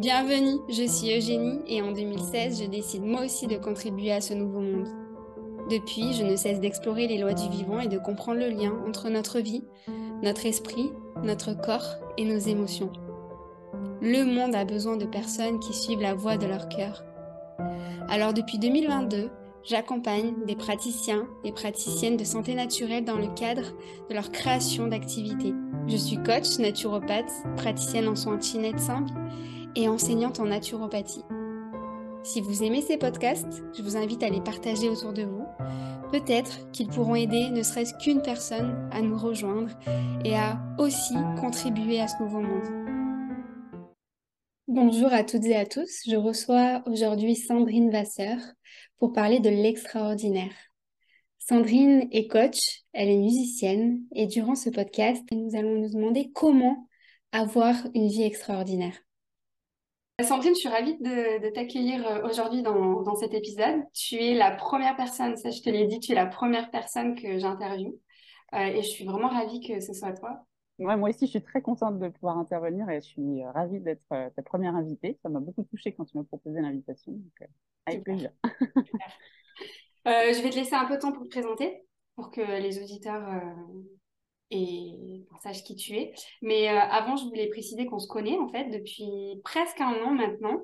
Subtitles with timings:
[0.00, 4.32] Bienvenue, je suis Eugénie et en 2016, je décide moi aussi de contribuer à ce
[4.32, 4.88] nouveau monde.
[5.68, 9.10] Depuis, je ne cesse d'explorer les lois du vivant et de comprendre le lien entre
[9.10, 9.62] notre vie,
[10.22, 10.90] notre esprit,
[11.22, 12.90] notre corps et nos émotions.
[14.00, 17.04] Le monde a besoin de personnes qui suivent la voie de leur cœur.
[18.08, 19.28] Alors depuis 2022,
[19.64, 23.74] j'accompagne des praticiens et praticiennes de santé naturelle dans le cadre
[24.08, 25.52] de leur création d'activités.
[25.88, 29.12] Je suis coach, naturopathe, praticienne en soins chinette simples
[29.76, 31.24] et enseignante en naturopathie.
[32.22, 35.44] Si vous aimez ces podcasts, je vous invite à les partager autour de vous.
[36.12, 39.70] Peut-être qu'ils pourront aider ne serait-ce qu'une personne à nous rejoindre
[40.24, 42.68] et à aussi contribuer à ce nouveau monde.
[44.68, 48.38] Bonjour à toutes et à tous, je reçois aujourd'hui Sandrine Vasseur
[48.98, 50.52] pour parler de l'extraordinaire.
[51.38, 56.86] Sandrine est coach, elle est musicienne et durant ce podcast, nous allons nous demander comment
[57.32, 58.94] avoir une vie extraordinaire.
[60.22, 63.82] Sandrine, je suis ravie de, t'accueillir euh, aujourd'hui dans, cet épisode.
[63.92, 67.14] Tu es la première personne, ça je te l'ai dit, tu es la première personne
[67.14, 67.98] que j'interviewe.
[68.54, 70.44] Euh, et je suis vraiment ravie que ce soit toi.
[70.78, 74.08] moi aussi, je suis très contente de pouvoir intervenir et je suis euh, ravie d'être
[74.08, 75.18] ta première invitée.
[75.22, 77.12] Ça m'a beaucoup touchée quand tu m'as proposé l'invitation.
[77.86, 78.30] avec plaisir.
[80.04, 81.84] je vais te laisser un peu de temps pour te présenter,
[82.16, 83.22] pour que les auditeurs
[84.50, 86.12] et sache qui tu es.
[86.42, 90.12] Mais euh, avant, je voulais préciser qu'on se connaît en fait depuis presque un an
[90.12, 90.62] maintenant.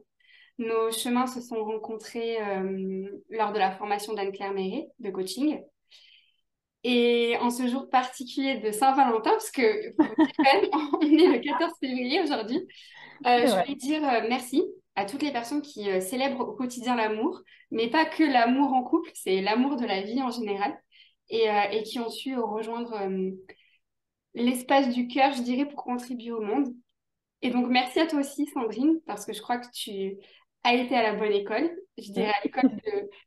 [0.59, 5.61] Nos chemins se sont rencontrés euh, lors de la formation d'Anne-Claire Méret de coaching.
[6.83, 9.63] Et en ce jour particulier de Saint-Valentin, parce que
[9.99, 12.61] on est le 14 février aujourd'hui,
[13.27, 14.63] euh, je voulais dire merci
[14.95, 19.11] à toutes les personnes qui célèbrent au quotidien l'amour, mais pas que l'amour en couple,
[19.15, 20.79] c'est l'amour de la vie en général,
[21.29, 22.97] et, et qui ont su rejoindre
[24.37, 26.69] l'espace du cœur, je dirais, pour contribuer au monde.
[27.43, 30.17] Et donc, merci à toi aussi, Sandrine, parce que je crois que tu
[30.63, 32.71] as été à la bonne école, je dirais à l'école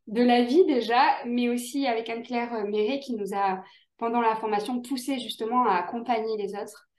[0.08, 3.64] de, la vie déjà, mais aussi avec Anne-Claire Méret qui nous a,
[3.98, 6.90] pendant la formation, poussé justement à accompagner les autres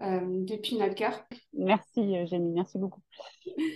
[0.00, 1.24] euh, depuis notre cœur.
[1.52, 3.00] Merci, Jenny, merci beaucoup.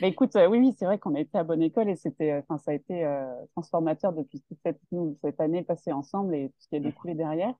[0.00, 2.32] Bah, écoute, euh, oui, oui, c'est vrai qu'on a été à bonne école et c'était,
[2.32, 3.06] euh, enfin, ça a été
[3.52, 4.80] transformateur depuis toute cette,
[5.22, 7.54] cette année passée ensemble et tout ce qui a découlé derrière.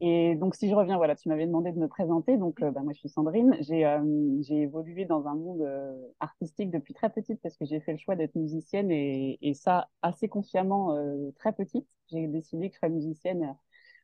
[0.00, 2.36] Et donc, si je reviens, voilà, tu m'avais demandé de me présenter.
[2.36, 3.56] Donc, euh, bah, moi, je suis Sandrine.
[3.60, 7.92] J'ai euh, évolué dans un monde euh, artistique depuis très petite parce que j'ai fait
[7.92, 10.96] le choix d'être musicienne et, ça assez consciemment
[11.36, 11.86] très petite.
[12.10, 13.54] J'ai décidé que je serais musicienne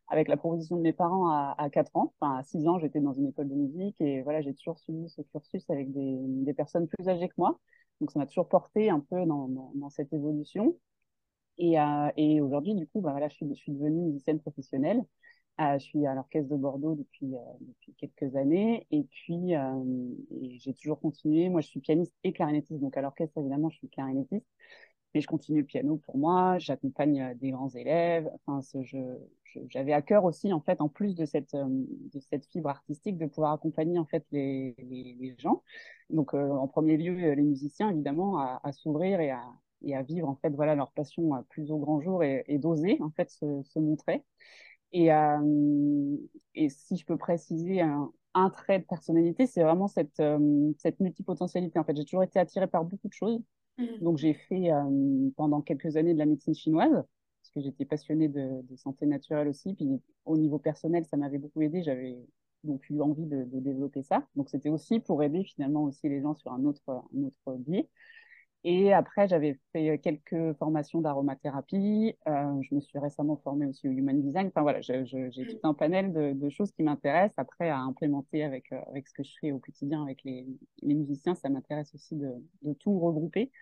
[0.08, 2.14] avec la proposition de mes parents à, à 4 ans.
[2.20, 5.08] Enfin, à 6 ans, j'étais dans une école de musique et voilà, j'ai toujours suivi
[5.08, 7.58] ce cursus avec des, personnes plus âgées que moi.
[8.00, 10.76] Donc, ça m'a toujours porté un peu dans, dans, cette évolution.
[11.58, 11.76] Et,
[12.16, 15.04] et aujourd'hui, du coup, bah, voilà, je suis devenue musicienne professionnelle.
[15.60, 19.74] Euh, je suis à l'orchestre de Bordeaux depuis, euh, quelques années et puis euh,
[20.58, 21.48] j'ai toujours continué.
[21.48, 24.46] Moi, je suis pianiste et clarinettiste, donc à l'orchestre, évidemment, je suis clarinettiste,
[25.14, 26.58] mais je continue le piano pour moi.
[26.58, 28.30] J'accompagne des grands élèves.
[28.46, 28.60] Enfin,
[29.68, 31.56] j'avais à cœur aussi, en fait, en plus de cette,
[32.52, 35.64] fibre artistique, de pouvoir accompagner en fait les, gens.
[36.10, 40.74] Donc, en premier lieu, les musiciens, évidemment, à, s'ouvrir et à, vivre en fait voilà
[40.74, 44.24] leur passion plus au grand jour et, d'oser en fait se montrer.
[44.92, 46.16] Et, euh,
[46.54, 51.00] et si je peux préciser un, un trait de personnalité, c'est vraiment cette, euh, cette
[51.00, 51.78] multipotentialité.
[51.78, 53.40] En fait, j'ai toujours été attirée par beaucoup de choses.
[53.78, 53.84] Mmh.
[54.00, 58.28] Donc, j'ai fait euh, pendant quelques années de la médecine chinoise, parce que j'étais passionnée
[58.28, 59.74] de, de, santé naturelle aussi.
[59.74, 59.88] Puis,
[60.24, 61.82] au niveau personnel, ça m'avait beaucoup aidé.
[61.82, 62.16] J'avais
[62.64, 64.26] donc eu envie de, de développer ça.
[64.36, 67.88] Donc, c'était aussi pour aider finalement aussi les gens sur un autre, un autre biais.
[68.64, 72.16] Et après, j'avais fait quelques formations d'aromathérapie.
[72.26, 74.48] Euh, je me suis récemment formée aussi au human design.
[74.48, 77.38] Enfin voilà, j'ai tout un panel de, de choses qui m'intéressent.
[77.38, 80.46] Après, à implémenter avec, euh, avec ce que je fais au quotidien avec les,
[80.82, 82.32] les musiciens, ça m'intéresse aussi de,
[82.62, 83.52] de, tout regrouper.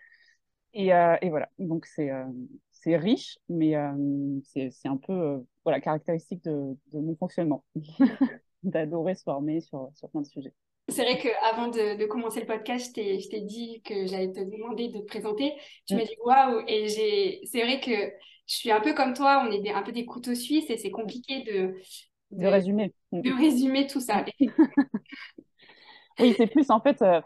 [0.73, 2.25] Et, euh, et voilà, donc c'est euh,
[2.73, 7.65] c'est riche, mais euh, c'est un peu voilà, caractéristique de, de mon fonctionnement,
[8.62, 10.55] d'adorer se former sur, sur plein de sujets.
[10.89, 14.88] C'est vrai qu'avant de, de, commencer le podcast, je t'ai dit que j'allais te demander
[14.88, 15.53] de te présenter.
[15.87, 15.99] Tu mm.
[15.99, 17.91] m'as dit waouh Et c'est vrai que
[18.47, 20.93] je suis un peu comme toi, on est un peu des couteaux suisses et c'est
[20.93, 21.75] compliqué de,
[22.31, 22.94] de, résumer.
[23.11, 23.21] Mm.
[23.23, 24.25] De résumer tout ça.
[26.21, 27.21] oui, c'est plus en fait, euh,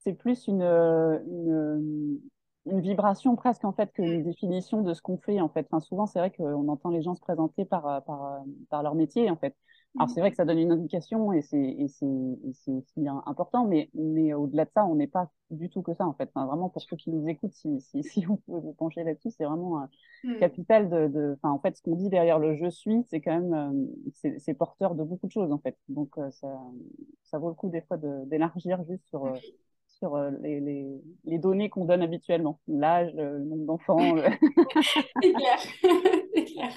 [0.00, 2.20] c'est plus une, une,
[2.66, 5.66] une, vibration presque en fait qu'une définition de ce qu'on fait en fait.
[5.70, 9.30] Enfin, souvent, c'est vrai qu'on entend les gens se présenter par, par, par leur métier
[9.30, 9.56] en fait.
[9.98, 12.84] Alors c'est vrai que ça donne une indication et c'est aussi
[13.26, 16.30] important, mais, mais au-delà de ça, on n'est pas du tout que ça en fait.
[16.34, 19.30] Enfin, vraiment pour ceux qui nous écoutent, si, si, si vous pouvez vous pencher là-dessus,
[19.30, 19.88] c'est vraiment un
[20.24, 20.38] mm.
[20.38, 23.40] capital de, de, enfin en fait ce qu'on dit derrière le je suis, c'est quand
[23.40, 23.54] même
[24.24, 25.76] euh, c'est porteur de beaucoup de choses en fait.
[25.88, 26.48] Donc euh, ça,
[27.24, 29.34] ça vaut le coup des fois d'élargir juste sur euh,
[29.98, 30.86] sur euh, les, les,
[31.24, 33.98] les données qu'on donne habituellement, l'âge, le nombre d'enfants.
[35.22, 35.58] C'est clair,
[36.34, 36.72] c'est clair.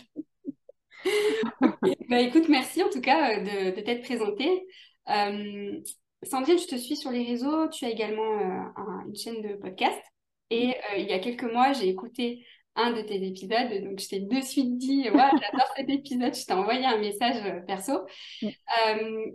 [2.09, 4.65] bah, écoute, merci en tout cas de, de t'être présentée.
[5.09, 5.79] Euh,
[6.23, 7.69] Sandrine, je te suis sur les réseaux.
[7.69, 10.01] Tu as également euh, une chaîne de podcast.
[10.49, 13.83] Et euh, il y a quelques mois, j'ai écouté un de tes épisodes.
[13.83, 16.35] Donc, je t'ai de suite dit, j'adore cet épisode.
[16.35, 18.05] Je t'ai envoyé un message euh, perso.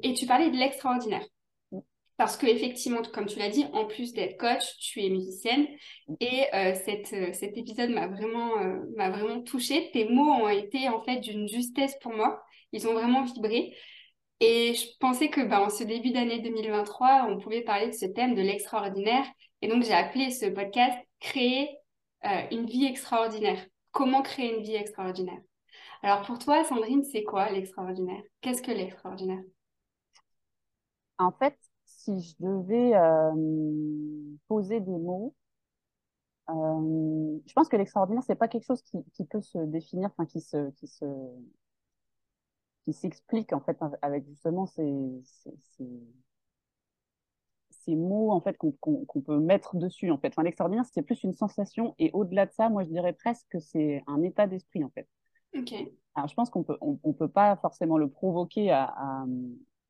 [0.03, 1.25] et tu parlais de l'extraordinaire.
[2.17, 5.67] Parce que effectivement, comme tu l'as dit, en plus d'être coach, tu es musicienne.
[6.21, 6.45] Et
[6.85, 8.53] cette, cet épisode m'a vraiment,
[8.97, 9.91] m'a vraiment touchée.
[9.93, 12.41] Tes mots ont été en fait d'une justesse pour moi.
[12.71, 13.75] Ils ont vraiment vibré.
[14.41, 18.07] Et je pensais que ben, en ce début d'année 2023, on pouvait parler de ce
[18.07, 19.25] thème de l'extraordinaire.
[19.63, 21.71] Et donc, j'ai appelé ce podcast Créer
[22.27, 23.65] euh, une vie extraordinaire.
[23.93, 25.41] Comment créer une vie extraordinaire?
[26.03, 28.23] Alors, pour toi, Sandrine, c'est quoi l'extraordinaire?
[28.43, 29.43] Qu'est-ce que l'extraordinaire?
[31.19, 31.57] En fait,
[32.05, 35.35] si je devais euh, poser des mots,
[36.51, 40.27] euh, je pense que l'extraordinaire, c'est pas quelque chose qui, qui peut se définir, enfin,
[40.27, 41.05] qui se, qui se
[42.85, 45.89] qui s'explique en fait avec justement ces, ces,
[47.71, 50.29] ces, mots en fait qu'on peut mettre dessus en fait.
[50.29, 53.59] Enfin, l'extraordinaire, c'est plus une sensation et au-delà de ça, moi je dirais presque que
[53.59, 55.09] c'est un état d'esprit en fait.
[55.57, 55.73] Ok.
[56.15, 59.25] Alors je pense qu'on peut on, on, peut pas forcément le provoquer à, à,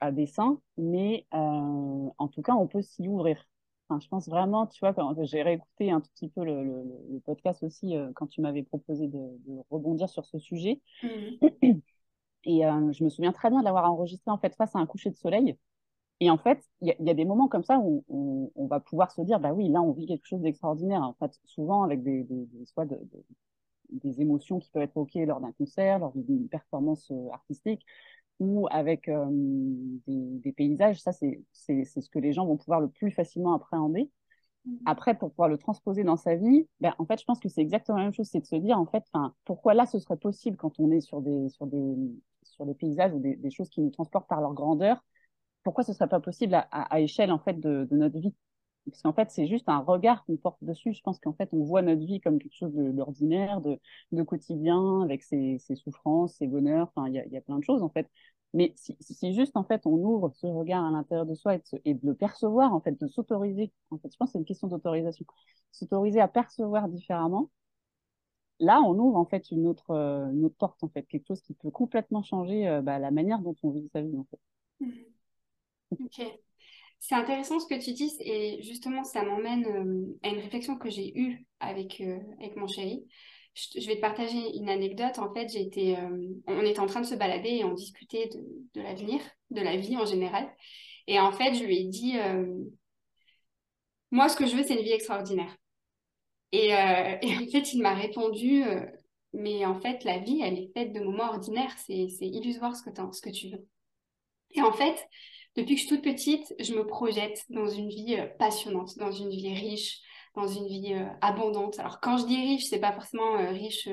[0.05, 3.47] à dessein, mais euh, en tout cas on peut s'y ouvrir.
[3.89, 6.85] Enfin, je pense vraiment, tu vois, quand j'ai réécouté un tout petit peu le, le,
[7.11, 10.81] le podcast aussi euh, quand tu m'avais proposé de, de, rebondir sur ce sujet.
[11.03, 11.79] Mmh.
[12.47, 14.87] Et euh, je me souviens très bien de l'avoir enregistré en fait face à un
[14.87, 15.57] coucher de soleil.
[16.21, 18.81] Et en fait, il y, y, a des moments comme ça où on, on, va
[18.81, 21.03] pouvoir se dire, bah oui, là, on vit quelque chose d'extraordinaire.
[21.03, 23.25] En fait, souvent avec des, des, des soit de, de,
[23.91, 27.85] des émotions qui peuvent être provoquées lors d'un concert, lors d'une performance artistique,
[28.41, 31.01] ou avec euh, des, des, paysages.
[31.01, 34.11] Ça, c'est ce que les gens vont pouvoir le plus facilement appréhender.
[34.65, 34.77] Mmh.
[34.87, 37.61] Après, pour pouvoir le transposer dans sa vie, ben, en fait, je pense que c'est
[37.61, 39.05] exactement la même chose, c'est de se dire, en fait,
[39.45, 41.95] pourquoi là, ce serait possible quand on est sur des, sur des,
[42.43, 45.05] sur des paysages ou des, des, choses qui nous transportent par leur grandeur,
[45.63, 48.35] pourquoi ce serait pas possible à, à, à échelle en fait de, de notre vie?
[48.91, 50.93] Parce qu'en fait, c'est juste un regard qu'on porte dessus.
[50.93, 53.79] Je pense qu'en fait, on voit notre vie comme quelque chose d'ordinaire, de,
[54.13, 56.91] de, quotidien, avec ses, ses souffrances, ses bonheurs.
[56.95, 58.09] Enfin, il y a, plein de choses en fait.
[58.53, 61.59] Mais si, si, juste en fait on ouvre ce regard à l'intérieur de soi et
[61.59, 63.73] de, se, et de, le percevoir, en fait, de s'autoriser.
[63.91, 65.25] En fait, je pense que c'est une question d'autorisation.
[65.73, 67.51] S'autoriser à percevoir différemment,
[68.61, 71.43] là, on ouvre en fait une autre, euh, une autre porte, en fait, quelque chose
[71.43, 74.41] qui peut complètement changer euh, bah, la manière dont on vit sa vie, en fait.
[74.81, 76.07] Mmh.
[77.07, 80.89] C'est intéressant ce que tu dis et justement, ça m'emmène euh, à une réflexion que
[80.89, 83.05] j'ai eue avec, euh, avec mon chéri.
[83.55, 85.19] Je, vais te partager une anecdote.
[85.19, 88.41] En fait, euh, on était en train de se balader et on discutait de,
[88.73, 89.21] de l'avenir,
[89.51, 90.51] de la vie en général.
[91.07, 92.15] Et en fait, je lui ai dit,
[94.11, 95.55] moi, ce que je veux, c'est une vie extraordinaire.
[96.53, 98.87] Et, euh, en fait, il m'a répondu, euh,
[99.33, 102.91] mais en fait, la vie, elle est faite de moments ordinaires, c'est illusoire ce que,
[103.13, 103.67] ce que tu veux.
[104.53, 104.97] Et en fait,
[105.57, 109.13] depuis que je suis toute petite, je me projette dans une vie euh, passionnante, dans
[109.13, 110.01] une vie riche,
[110.35, 111.79] dans une vie euh, abondante.
[111.79, 113.89] Alors, quand je dis riche, c'est pas forcément euh, riche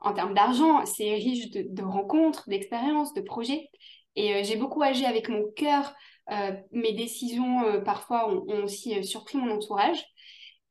[0.00, 3.68] en termes d'argent, c'est riche de, rencontres, d'expériences, de projets.
[4.14, 5.94] Et j'ai beaucoup agi avec mon cœur.
[6.70, 10.02] mes décisions, parfois, ont, ont aussi surpris mon entourage.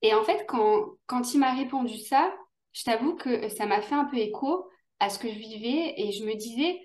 [0.01, 2.33] Et en fait, quand, quand il m'a répondu ça,
[2.73, 4.67] je t'avoue que ça m'a fait un peu écho
[4.99, 6.79] à ce que je vivais et je me disais,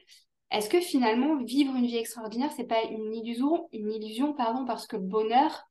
[0.51, 4.87] est-ce que finalement vivre une vie extraordinaire, c'est pas une illusion, une illusion pardon, parce
[4.87, 5.65] que bonheur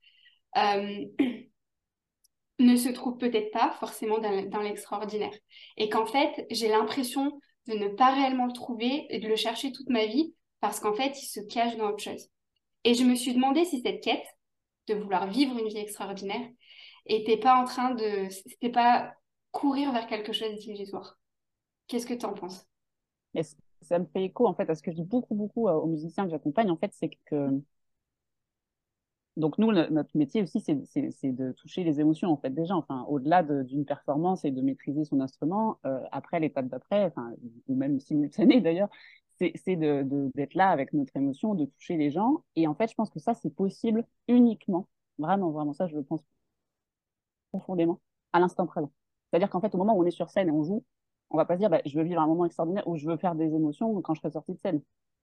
[0.58, 1.06] euh,
[2.60, 5.34] ne se trouve peut-être pas forcément dans, l'extraordinaire?
[5.78, 9.72] Et qu'en fait j'ai l'impression de ne pas réellement le trouver et de le chercher
[9.72, 12.28] toute ma vie parce qu'en fait il se cache dans autre chose.
[12.84, 14.26] Et je me suis demandé si cette quête
[14.88, 16.48] de vouloir vivre une vie extraordinaire
[17.26, 19.14] t'es pas en train de c'était pas
[19.52, 21.18] courir vers quelque chose d'illusoire.
[21.88, 22.66] Qu'est-ce que tu en penses
[23.82, 26.26] Ça me fait écho en fait à ce que je dis beaucoup beaucoup aux musiciens
[26.26, 27.62] que j'accompagne en fait c'est que
[29.38, 30.76] donc nous notre métier aussi c'est
[31.32, 35.22] de toucher les émotions en fait déjà enfin au-delà d'une performance et de maîtriser son
[35.22, 37.32] instrument euh, après l'étape d'après enfin
[37.68, 38.90] ou même simultané d'ailleurs
[39.38, 42.90] c'est d'être de, de, là avec notre émotion de toucher les gens et en fait
[42.90, 46.22] je pense que ça c'est possible uniquement vraiment vraiment ça je le pense
[47.52, 48.00] profondément
[48.34, 48.92] à l'instant présent.
[49.32, 50.84] C'est-à-dire qu'en fait, au moment où on est sur scène et on joue,
[51.30, 53.36] on va pas dire bah, je veux vivre un moment extraordinaire ou je veux faire
[53.36, 54.82] des émotions quand je serai sortie de scène.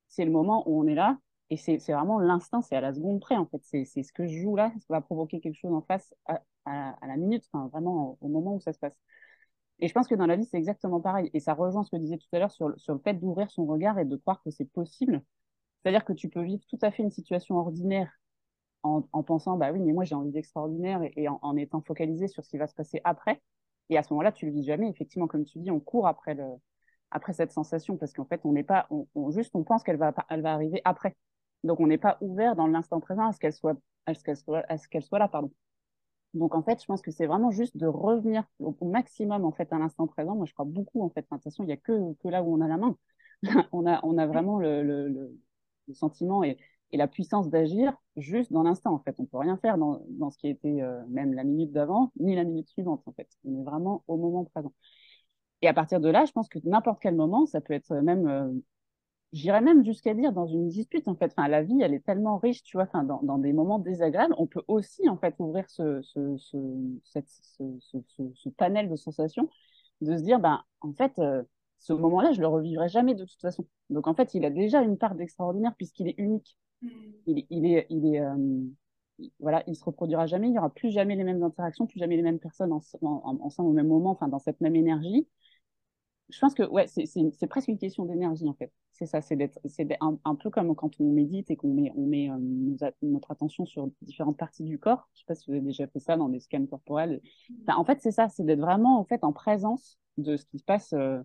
[0.08, 1.18] C'est le moment où on est là
[1.50, 3.60] et c'est vraiment l'instant, c'est à la seconde près en fait.
[3.62, 7.16] C'est ce que je joue là, ça va provoquer quelque chose en face à, la
[7.16, 8.96] minute, enfin, vraiment au moment où ça se passe.
[9.78, 11.30] Et je pense que dans la vie, c'est exactement pareil.
[11.34, 13.50] Et ça rejoint ce que je disais tout à l'heure sur, sur le fait d'ouvrir
[13.50, 15.22] son regard et de croire que c'est possible.
[15.82, 18.10] C'est-à-dire que tu peux vivre tout à fait une situation ordinaire
[18.82, 22.50] en, pensant, bah oui, mais moi j'ai envie d'extraordinaire et, en, étant focalisé sur ce
[22.50, 23.42] qui va se passer après.
[23.90, 24.88] Et à ce moment-là, tu le vis jamais.
[24.88, 26.44] Effectivement, comme tu dis, on court après, le,
[27.10, 30.14] après cette sensation parce qu'en fait, on n'est pas, on, juste, on pense qu'elle va,
[30.28, 31.16] elle va arriver après.
[31.64, 33.76] Donc, on n'est pas ouvert dans l'instant présent à ce qu'elle soit,
[34.06, 35.52] à ce qu'elle soit, à ce qu'elle soit là, pardon.
[36.34, 39.72] Donc, en fait, je pense que c'est vraiment juste de revenir au, maximum, en fait,
[39.72, 40.36] à l'instant présent.
[40.36, 41.22] Moi, je crois beaucoup, en fait.
[41.22, 42.96] de toute façon, il n'y a que, que là où on a la main.
[43.72, 45.08] on, a, on a vraiment le, le,
[45.88, 46.58] le sentiment et,
[46.92, 49.16] et la puissance d'agir juste dans l'instant, en fait.
[49.18, 52.34] On peut rien faire dans, dans ce qui était euh, même la minute d'avant, ni
[52.34, 53.28] la minute suivante, en fait.
[53.44, 54.72] On est vraiment au moment présent.
[55.62, 58.28] Et à partir de là, je pense que n'importe quel moment, ça peut être même,
[58.28, 58.52] euh,
[59.32, 61.32] j'irais même jusqu'à dire dans une dispute, en fait.
[61.36, 64.46] Enfin, la vie, elle est tellement riche, tu vois, enfin, dans, des moments désagréables, on
[64.46, 69.48] peut aussi, en fait, ouvrir ce, ce, ce panel de sensations,
[70.02, 71.42] de se dire, ben, en fait, euh,
[71.78, 73.66] ce moment-là, je le revivrai jamais de toute façon.
[73.90, 76.56] Donc, en fait, il a déjà une part d'extraordinaire puisqu'il est unique.
[76.86, 76.90] Mm.
[77.26, 78.64] Il, il, est, il est, euh,
[79.40, 80.48] voilà, il se reproduira jamais.
[80.48, 83.72] Il y aura plus jamais les mêmes interactions, plus jamais les mêmes personnes ensemble au
[83.72, 85.26] même moment, enfin dans cette même énergie.
[86.28, 88.72] Je pense que ouais, c'est presque une question d'énergie en fait.
[88.92, 91.92] C'est ça, c'est d'être, c'est un, un, peu comme quand on médite et qu'on met,
[91.96, 95.08] on met euh, notre attention sur différentes parties du corps.
[95.14, 97.20] Je sais pas si vous avez déjà fait ça dans des scans corporels.
[97.68, 100.64] en fait, c'est ça, c'est d'être vraiment en fait en présence de ce qui se
[100.64, 100.94] passe.
[100.94, 101.22] Euh,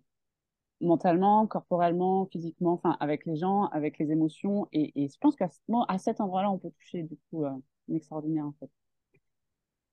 [0.82, 4.68] mentalement, corporellement, physiquement, enfin avec les gens, avec les émotions.
[4.74, 5.50] Et, je pense qu'à
[5.98, 7.52] cet endroit-là, on peut toucher du coup euh,
[7.94, 8.70] extraordinaire en fait.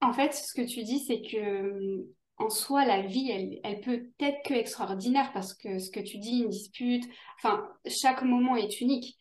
[0.01, 2.05] En fait, ce que tu dis, c'est que
[2.37, 6.19] en soi, la vie, elle, elle peut être que extraordinaire parce que ce que tu
[6.19, 7.03] dis, une dispute,
[7.37, 9.17] enfin, chaque moment est unique.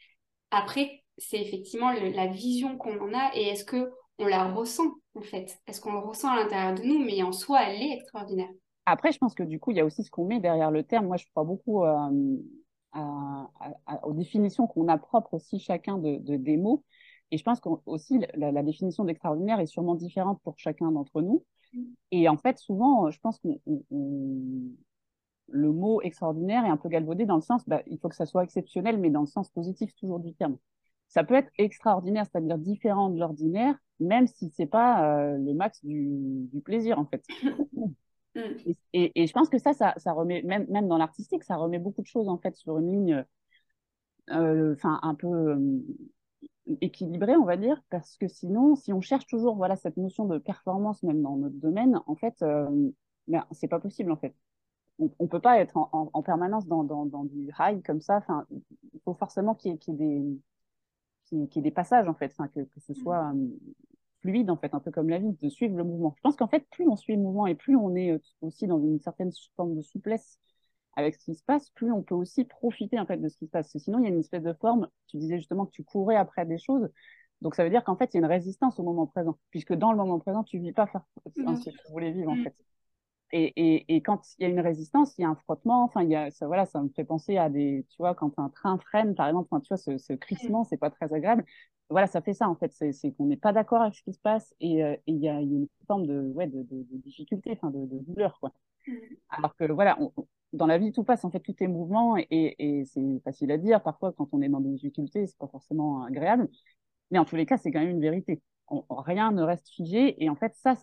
[0.53, 5.23] Après, c'est effectivement la vision qu'on en a et est-ce que on la ressent en
[5.23, 5.59] fait?
[5.67, 8.51] Est-ce qu'on le ressent à l'intérieur de nous Mais en soi, elle est extraordinaire.
[8.90, 10.83] Après, je pense que du coup, il y a aussi ce qu'on met derrière le
[10.83, 11.07] terme.
[11.07, 12.37] Moi, je crois beaucoup euh,
[14.02, 16.85] aux définitions qu'on a propres aussi chacun de, des mots.
[17.30, 21.45] Et je pense qu'aussi, la, la, définition d'extraordinaire est sûrement différente pour chacun d'entre nous.
[22.11, 23.49] Et en fait, souvent, je pense que
[25.50, 28.25] le mot extraordinaire est un peu galvaudé dans le sens, bah, il faut que ça
[28.25, 30.57] soit exceptionnel, mais dans le sens positif toujours du terme.
[31.09, 35.85] Ça peut être extraordinaire, c'est-à-dire différent de l'ordinaire, même si c'est pas euh, le max
[35.85, 37.26] du plaisir, en fait.
[38.35, 38.41] Mm.
[38.93, 42.07] Et, je pense que ça, ça, remet, même, même dans l'artistique, ça remet beaucoup de
[42.07, 43.25] choses en fait sur une ligne
[44.31, 45.81] euh, un peu euh,
[46.81, 50.39] équilibrée, on va dire, parce que sinon, si on cherche toujours voilà, cette notion de
[50.39, 52.91] performance, même dans notre domaine, en fait, euh,
[53.27, 54.35] ben, c'est pas possible en fait.
[54.99, 58.17] On ne peut pas être en, permanence dans, dans, dans, du high comme ça.
[58.17, 58.47] Enfin,
[58.93, 62.81] il faut forcément qu'il y, ait des, qu'il des passages en fait, enfin, que, que
[62.81, 62.97] ce mm.
[62.97, 63.33] soit
[64.21, 66.15] fluide, en fait, un peu comme la vie, de suivre le mouvement.
[66.17, 68.67] Je pense qu'en fait, plus on suit le mouvement et plus on est euh, aussi
[68.67, 70.39] dans une certaine forme de souplesse
[70.97, 73.47] avec ce qui se passe, plus on peut aussi profiter en fait de ce qui
[73.47, 73.77] se passe.
[73.77, 74.89] sinon, il y a une espèce de forme.
[75.07, 76.89] Tu disais justement que tu courais après des choses.
[77.41, 79.75] Donc ça veut dire qu'en fait, il y a une résistance au moment présent, puisque
[79.75, 80.87] dans le moment présent, tu vis pas
[81.27, 82.45] ce que tu voulais vivre en mm.
[82.45, 82.55] fait.
[83.33, 85.85] Et, et, et, quand il y a une résistance, il y a un frottement.
[85.85, 88.39] Enfin, il y a ça, voilà, ça me fait penser à des, tu vois, quand
[88.39, 91.45] un train freine, par exemple, enfin, tu vois, ce, ce crissement, c'est pas très agréable
[91.91, 94.21] voilà, ça fait ça en fait, c'est qu'on n'est pas d'accord avec ce qui se
[94.21, 97.87] passe et euh, il y, a une forme de, ouais, de, de, difficulté, enfin de,
[98.03, 98.53] douleur quoi.
[98.87, 98.93] Mmh.
[99.31, 99.99] Alors que voilà,
[100.53, 103.59] dans la vie tout passe en fait, tout est mouvement et, et c'est facile à
[103.59, 106.49] dire parfois quand on est dans des difficultés, c'est pas forcément agréable,
[107.11, 108.43] mais en tous les cas c'est quand même une vérité.
[108.91, 110.77] Rien ne reste figé et en fait ça,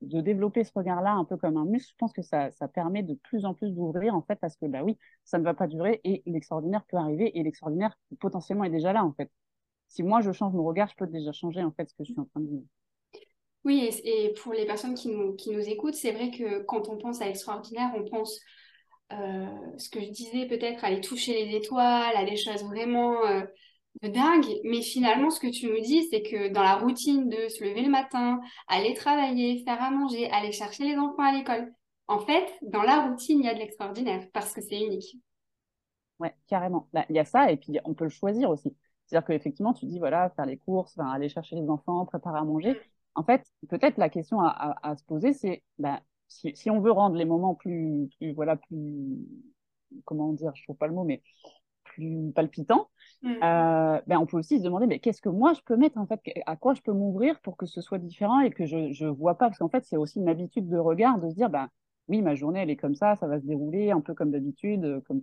[0.00, 3.02] de développer ce regard-là un peu comme un muscle, je pense que ça, ça permet
[3.02, 5.66] de plus en plus d'ouvrir en fait parce que bah oui, ça ne va pas
[5.66, 9.30] durer et l'extraordinaire peut arriver et l'extraordinaire potentiellement est déjà là en fait
[9.88, 12.12] si moi je change mon regard, je peux déjà changer en fait ce que je
[12.12, 12.64] suis en train de vivre.
[13.64, 16.96] Oui, et, pour les personnes qui nous, qui nous écoutent, c'est vrai que quand on
[16.96, 18.40] pense à l'extraordinaire, on pense,
[19.12, 23.42] euh, ce que je disais, peut-être aller toucher les étoiles, à des choses vraiment euh,
[24.02, 24.46] de dingue.
[24.64, 27.82] Mais finalement, ce que tu nous dis, c'est que dans la routine de se lever
[27.82, 31.72] le matin, aller travailler, faire à manger, aller chercher les enfants à l'école,
[32.06, 35.16] en fait, dans la routine, il y a de l'extraordinaire parce que c'est unique.
[36.18, 36.88] Ouais, carrément.
[36.92, 38.74] Bah, il y a ça, et puis on peut le choisir aussi.
[39.06, 42.78] C'est-à-dire qu'effectivement, tu dis, voilà, faire les courses, aller chercher les enfants, préparer à manger.
[43.14, 47.24] En fait, peut-être la question à, se poser, c'est ben, si, on veut rendre les
[47.24, 49.18] moments plus, plus, voilà, plus,
[50.04, 51.22] comment dire, je trouve pas le mot, mais
[51.98, 52.88] plus palpitants,
[53.22, 53.34] mm.
[53.42, 56.06] euh, ben, on peut aussi se demander, mais qu'est-ce que moi je peux mettre, en
[56.06, 59.10] fait, à quoi je peux m'ouvrir pour que ce soit différent et que je ne
[59.10, 61.68] vois pas, parce qu'en fait, c'est aussi une habitude de regard de se dire, ben,
[62.06, 65.02] oui, ma journée, elle est comme ça, ça va se dérouler un peu comme d'habitude,
[65.06, 65.22] comme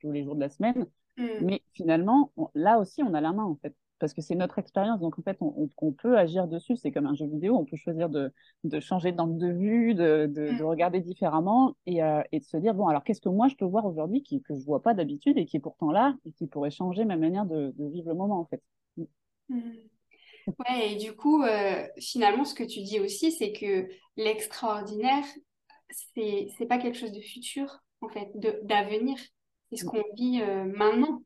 [0.00, 0.86] tous les jours de la semaine.
[1.16, 1.26] Mm.
[1.42, 4.98] Mais finalement, là aussi, on a la main, en fait, parce que c'est notre expérience.
[4.98, 6.74] Donc, en fait, on, peut agir dessus.
[6.74, 7.56] C'est comme un jeu vidéo.
[7.56, 8.32] On peut choisir de,
[8.64, 10.62] de changer d'angle de vue, de, de, mm.
[10.62, 13.64] regarder différemment et, euh, et, de se dire, bon, alors, qu'est-ce que moi, je peux
[13.64, 16.48] voir aujourd'hui qui, que je vois pas d'habitude et qui est pourtant là et qui
[16.48, 18.60] pourrait changer ma manière de, vivre le moment, en fait.
[19.48, 19.60] Mm.
[20.48, 25.24] ouais, et du coup, euh, finalement, ce que tu dis aussi, c'est que l'extraordinaire,
[26.16, 28.32] c'est c'est pas quelque chose de futur, en fait,
[28.64, 29.16] d'avenir.
[29.70, 29.88] C'est ce mm.
[29.88, 31.22] qu'on vit euh, maintenant.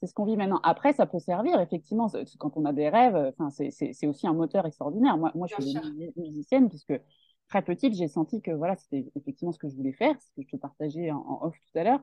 [0.00, 0.60] C'est ce qu'on vit maintenant.
[0.62, 5.16] Après, ça peut servir, effectivement, quand on a des rêves, c'est aussi un moteur extraordinaire.
[5.18, 5.78] Moi, moi je suis
[6.16, 6.94] musicienne, puisque
[7.48, 10.42] très petite, j'ai senti que voilà, c'était effectivement ce que je voulais faire, ce que
[10.42, 12.00] je te partageais en, off tout à l'heure.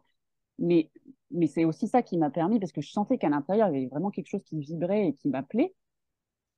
[0.59, 0.89] Mais,
[1.31, 3.77] mais c'est aussi ça qui m'a permis, parce que je sentais qu'à l'intérieur, il y
[3.77, 5.73] avait vraiment quelque chose qui vibrait et qui m'appelait,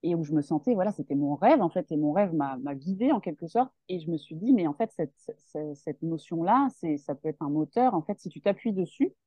[0.03, 2.75] et où je me sentais, voilà, c'était mon rêve, en fait, et mon rêve m'a
[2.75, 3.71] guidée en quelque sorte.
[3.89, 6.67] Et je me suis dit, mais en fait, cette, cette, cette notion-là,
[6.97, 9.26] ça peut être un moteur, en fait, si tu t'appuies dessus, euh,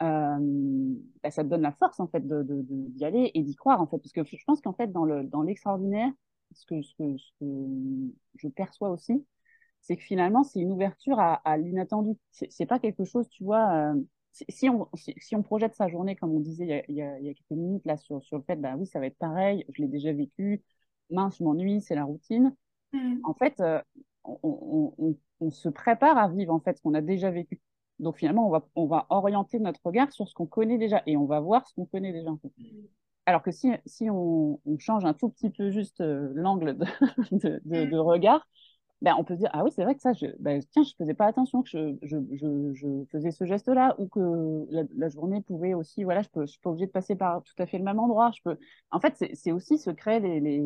[0.00, 3.80] bah, ça te donne la force, en fait, d'y de, de, aller et d'y croire,
[3.80, 3.98] en fait.
[3.98, 6.12] Parce que je pense qu'en fait, dans l'extraordinaire,
[6.52, 7.46] ce que, ce, que, ce que
[8.36, 9.24] je perçois aussi,
[9.80, 12.16] c'est que finalement, c'est une ouverture à, à l'inattendu.
[12.30, 13.94] C'est pas quelque chose, tu vois.
[14.48, 17.02] Si, on, si, on projette sa journée, comme on disait il y a, il y
[17.02, 19.06] a, il y a quelques minutes, là, sur, sur le fait, bah oui, ça va
[19.06, 20.62] être pareil, je l'ai déjà vécu,
[21.10, 22.54] mince, je m'ennuie, c'est la routine.
[22.92, 23.16] Mm.
[23.24, 23.80] En fait, euh,
[24.24, 27.60] on, on, on, se prépare à vivre en fait ce qu'on a déjà vécu.
[27.98, 31.16] Donc finalement, on va, on va orienter notre regard sur ce qu'on connaît déjà et
[31.16, 32.30] on va voir ce qu'on connaît déjà.
[33.26, 36.78] Alors que si, si on, change un tout petit peu juste euh, l'angle
[37.32, 38.46] de, regard,
[39.02, 40.94] ben, on peut se dire, ah oui, c'est vrai que ça, je, ben, tiens, je
[40.96, 42.16] faisais pas attention que je, je,
[42.72, 46.70] je, faisais ce geste-là, ou que la, journée pouvait aussi, voilà, je ne suis pas
[46.70, 48.30] obligée de passer par tout à fait le même endroit.
[48.34, 48.56] Je peux...
[48.90, 50.58] En fait, c'est aussi se créer les, les,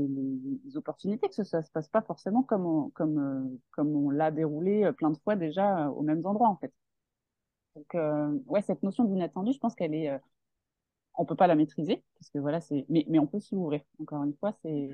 [0.64, 4.10] les, opportunités, que ça ne se passe pas forcément comme on, comme, euh, comme on
[4.10, 6.72] l'a déroulé euh, plein de fois déjà aux mêmes endroits, en fait.
[7.76, 7.96] Donc,
[8.46, 10.10] ouais, cette notion d'inattendu, je pense qu'elle est
[11.16, 13.80] on peut pas la maîtriser parce que voilà c'est mais, mais on peut s'y ouvrir.
[14.00, 14.90] Encore une fois c'est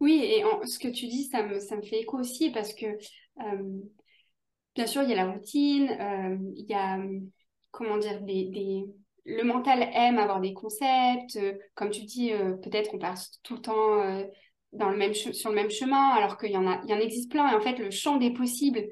[0.00, 2.86] oui et ce que tu dis ça me, ça me fait écho aussi parce que
[2.86, 3.80] euh,
[4.74, 6.98] bien sûr il y a la routine euh, il y a
[7.70, 8.84] comment dire des, des,
[9.24, 12.30] le mental aime avoir des concepts euh, comme tu dis
[12.62, 14.26] peut-être on passe tout le temps
[14.72, 16.98] dans le même sur le même chemin alors qu'il y en a il y en
[16.98, 18.84] existe plein et en fait le champ des possibles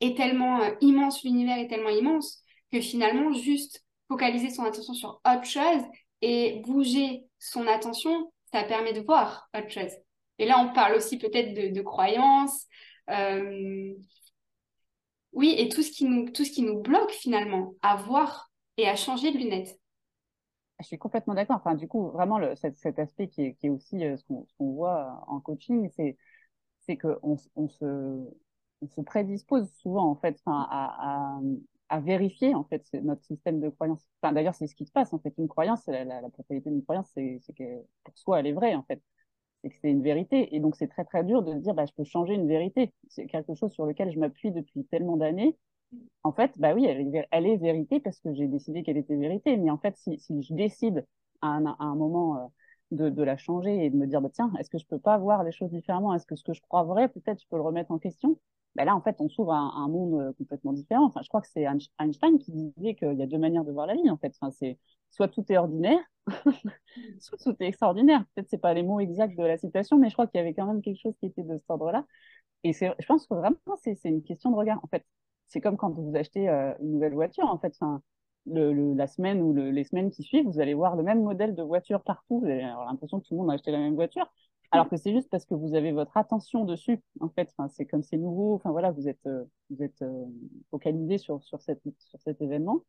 [0.00, 5.44] est tellement immense l'univers est tellement immense que finalement juste focaliser son attention sur autre
[5.44, 5.82] chose
[6.20, 9.92] et bouger son attention, ça permet de voir autre chose.
[10.38, 12.66] Et là, on parle aussi peut-être de, croyances.
[13.10, 13.92] Euh,
[15.32, 18.88] oui, et tout ce, qui nous, tout ce qui nous bloque finalement à voir et
[18.88, 19.78] à changer de lunettes.
[20.80, 21.56] Je suis complètement d'accord.
[21.56, 25.88] Enfin, du coup, vraiment, cet, aspect qui est, aussi euh, ce qu'on voit en coaching,
[25.94, 26.16] c'est
[26.86, 28.28] c'est qu'on on se,
[28.84, 31.40] on se prédispose souvent en fait à,
[31.88, 34.00] à vérifier en fait notre système de croyance.
[34.22, 35.34] Enfin, d'ailleurs, c'est ce qui se passe en fait.
[35.38, 37.64] Une croyance, la, propriété d'une croyance, c'est que
[38.04, 39.00] pour soi, elle est vraie en fait.
[39.62, 40.54] C'est que c'est une vérité.
[40.54, 42.92] Et donc, c'est très très dur de dire, bah, je peux changer une vérité.
[43.08, 45.56] C'est quelque chose sur lequel je m'appuie depuis tellement d'années.
[46.24, 49.56] En fait, bah oui, elle est, vérité parce que j'ai décidé qu'elle était vérité.
[49.56, 51.06] Mais en fait, si, je décide
[51.42, 52.46] à un, à un moment euh,
[52.90, 55.18] de, de, la changer et de me dire, bah, tiens, est-ce que je peux pas
[55.18, 56.14] voir les choses différemment?
[56.14, 58.38] Est-ce que ce que je crois vrai, peut-être je peux le remettre en question?
[58.76, 61.04] Ben là, en fait, on s'ouvre à un, monde euh, complètement différent.
[61.06, 61.64] Enfin, je crois que c'est
[61.98, 64.34] Einstein qui disait qu'il y a deux manières de voir la vie, en fait.
[64.40, 64.78] Enfin, c'est
[65.10, 66.00] soit tout est ordinaire,
[67.20, 68.24] soit tout est extraordinaire.
[68.34, 70.54] Peut-être c'est pas les mots exacts de la citation, mais je crois qu'il y avait
[70.54, 72.04] quand même quelque chose qui était de cet ordre-là.
[72.64, 74.80] Et je pense que vraiment, c'est, une question de regard.
[74.82, 75.04] En fait,
[75.48, 77.44] c'est comme quand vous achetez euh, une nouvelle voiture.
[77.46, 78.02] En fait, enfin,
[78.46, 82.02] la semaine ou les semaines qui suivent, vous allez voir le même modèle de voiture
[82.02, 82.40] partout.
[82.40, 84.26] Vous avez l'impression que tout le monde a acheté la même voiture
[84.74, 87.00] alors que c'est juste parce que vous avez votre attention dessus.
[87.20, 88.54] En fait, enfin, c'est comme c'est nouveau.
[88.54, 90.24] Enfin voilà, vous êtes euh, vous êtes euh,
[90.70, 92.80] focalisé sur sur cette sur cet événement.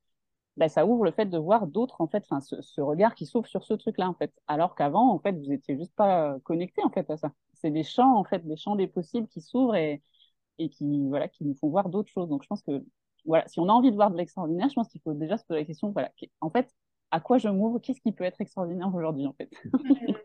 [0.57, 3.47] Ben, ça ouvre le fait de voir d'autres en fait, enfin ce, regard qui s'ouvre
[3.47, 4.33] sur ce truc-là en fait.
[4.47, 7.31] Alors qu'avant en fait vous étiez juste pas connecté en fait à ça.
[7.53, 10.01] C'est des champs en fait, des champs des possibles qui s'ouvrent et
[10.57, 12.29] et qui voilà qui nous font voir d'autres choses.
[12.29, 12.83] Donc je pense que
[13.25, 15.45] voilà, si on a envie de voir de l'extraordinaire, je pense qu'il faut déjà se
[15.45, 16.69] poser la question voilà, en fait,
[17.11, 17.79] à quoi je m'ouvre?
[17.79, 19.49] Qu'est-ce qui peut être extraordinaire aujourd'hui en fait?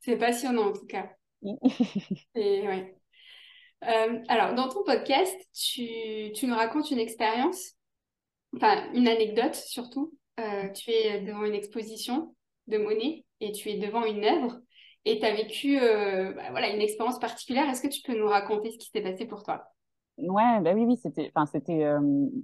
[0.00, 1.10] C'est passionnant en tout cas.
[2.34, 2.94] Et, ouais.
[3.84, 7.72] Euh, alors, dans ton podcast, tu, tu, nous racontes une expérience,
[8.54, 10.12] enfin une anecdote surtout.
[10.38, 12.34] Euh, tu es devant une exposition
[12.66, 14.60] de Monet et tu es devant une œuvre
[15.04, 17.68] et tu as vécu euh, bah, voilà, une expérience particulière.
[17.68, 19.64] Est-ce que tu peux nous raconter ce qui s'est passé pour toi?
[20.18, 21.90] Ouais, bah oui, oui, c'était, enfin, c'était,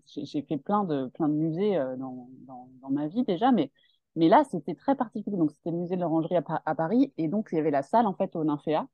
[0.07, 3.71] j'ai fait plein de, plein de musées dans, dans, dans, ma vie déjà, mais
[4.16, 5.37] mais là, c'était très particulier.
[5.37, 7.12] Donc, c'était le musée de l'Orangerie à, Paris.
[7.18, 8.88] Et donc, il y avait la salle, en fait, au Nymphéa.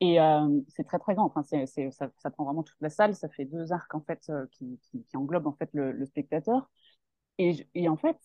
[0.00, 1.26] Et euh, c'est très, très grand.
[1.26, 3.14] Enfin, c'est, ça, ça, prend vraiment toute la salle.
[3.14, 6.06] Ça fait deux arcs, en fait, euh, qui, qui, qui, englobent, en fait, le, le
[6.06, 6.70] spectateur.
[7.38, 8.16] Et, et, en fait,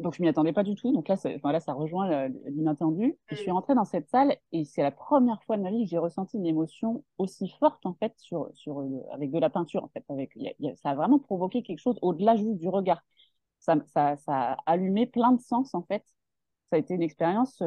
[0.00, 0.92] donc, je m'y attendais pas du tout.
[0.92, 3.16] Donc là, enfin, là ça rejoint l'inattendu.
[3.28, 3.54] Je suis mm.
[3.54, 6.36] rentrée dans cette salle et c'est la première fois de ma vie que j'ai ressenti
[6.36, 10.04] une émotion aussi forte, en fait, sur, sur, avec de la peinture, en fait.
[10.08, 10.36] Avec,
[10.76, 13.02] ça a vraiment provoqué quelque chose au-delà juste du regard
[13.64, 16.04] ça, ça, a allumé plein de sens, en fait.
[16.70, 17.62] ça a été une expérience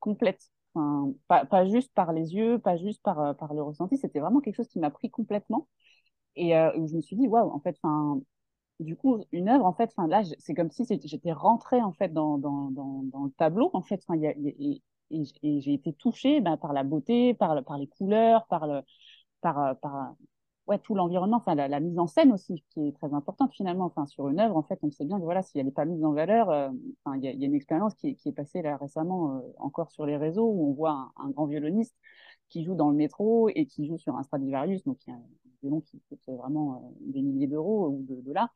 [0.00, 0.50] complète.
[0.74, 4.40] Enfin, pas, pas, juste par les yeux, pas juste par, par le ressenti, c'était vraiment
[4.40, 5.68] quelque chose qui m'a pris complètement
[6.36, 8.20] et où je me suis dit, waouh, en fait, enfin,
[8.80, 12.12] du coup, une œuvre, en fait, enfin, là, c'est comme si j'étais rentrée, en fait,
[12.12, 16.56] dans, dans, dans, le tableau, en fait, enfin, y a, et, j'ai été touchée ben,
[16.56, 18.82] par la beauté, par, par les couleurs, par, le,
[19.40, 20.16] par, par
[20.66, 23.84] ouais, tout l'environnement, enfin, la, mise en scène aussi, qui est très importante finalement.
[23.86, 25.84] Enfin, sur une œuvre, en fait, on sait bien que voilà, si elle n'est pas
[25.84, 26.70] mise en valeur, euh,
[27.16, 30.16] il y, a une expérience qui, qui, est passée là récemment euh, encore sur les
[30.16, 31.94] réseaux où on voit un, grand violoniste
[32.48, 35.16] qui joue dans le métro et qui joue sur un Stradivarius, donc il y a
[35.16, 35.22] un
[35.62, 38.50] violon qui coûte vraiment euh, des milliers d'euros ou de dollars.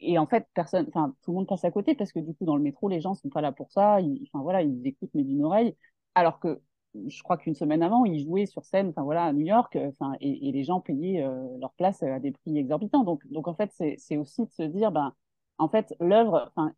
[0.00, 2.44] Et en fait, personne, enfin, tout le monde passe à côté parce que du coup,
[2.44, 3.98] dans le métro, les gens sont pas là pour ça.
[4.24, 5.76] Enfin voilà, ils écoutent mais d'une oreille.
[6.14, 6.60] Alors que
[7.08, 10.14] je crois qu'une semaine avant, ils jouaient sur scène, enfin voilà, à New York, enfin,
[10.20, 13.04] et, les gens payaient euh, leur place à des prix exorbitants.
[13.04, 15.14] Donc, donc en fait, c'est aussi de se dire, ben,
[15.58, 16.72] en fait, l'œuvre, enfin,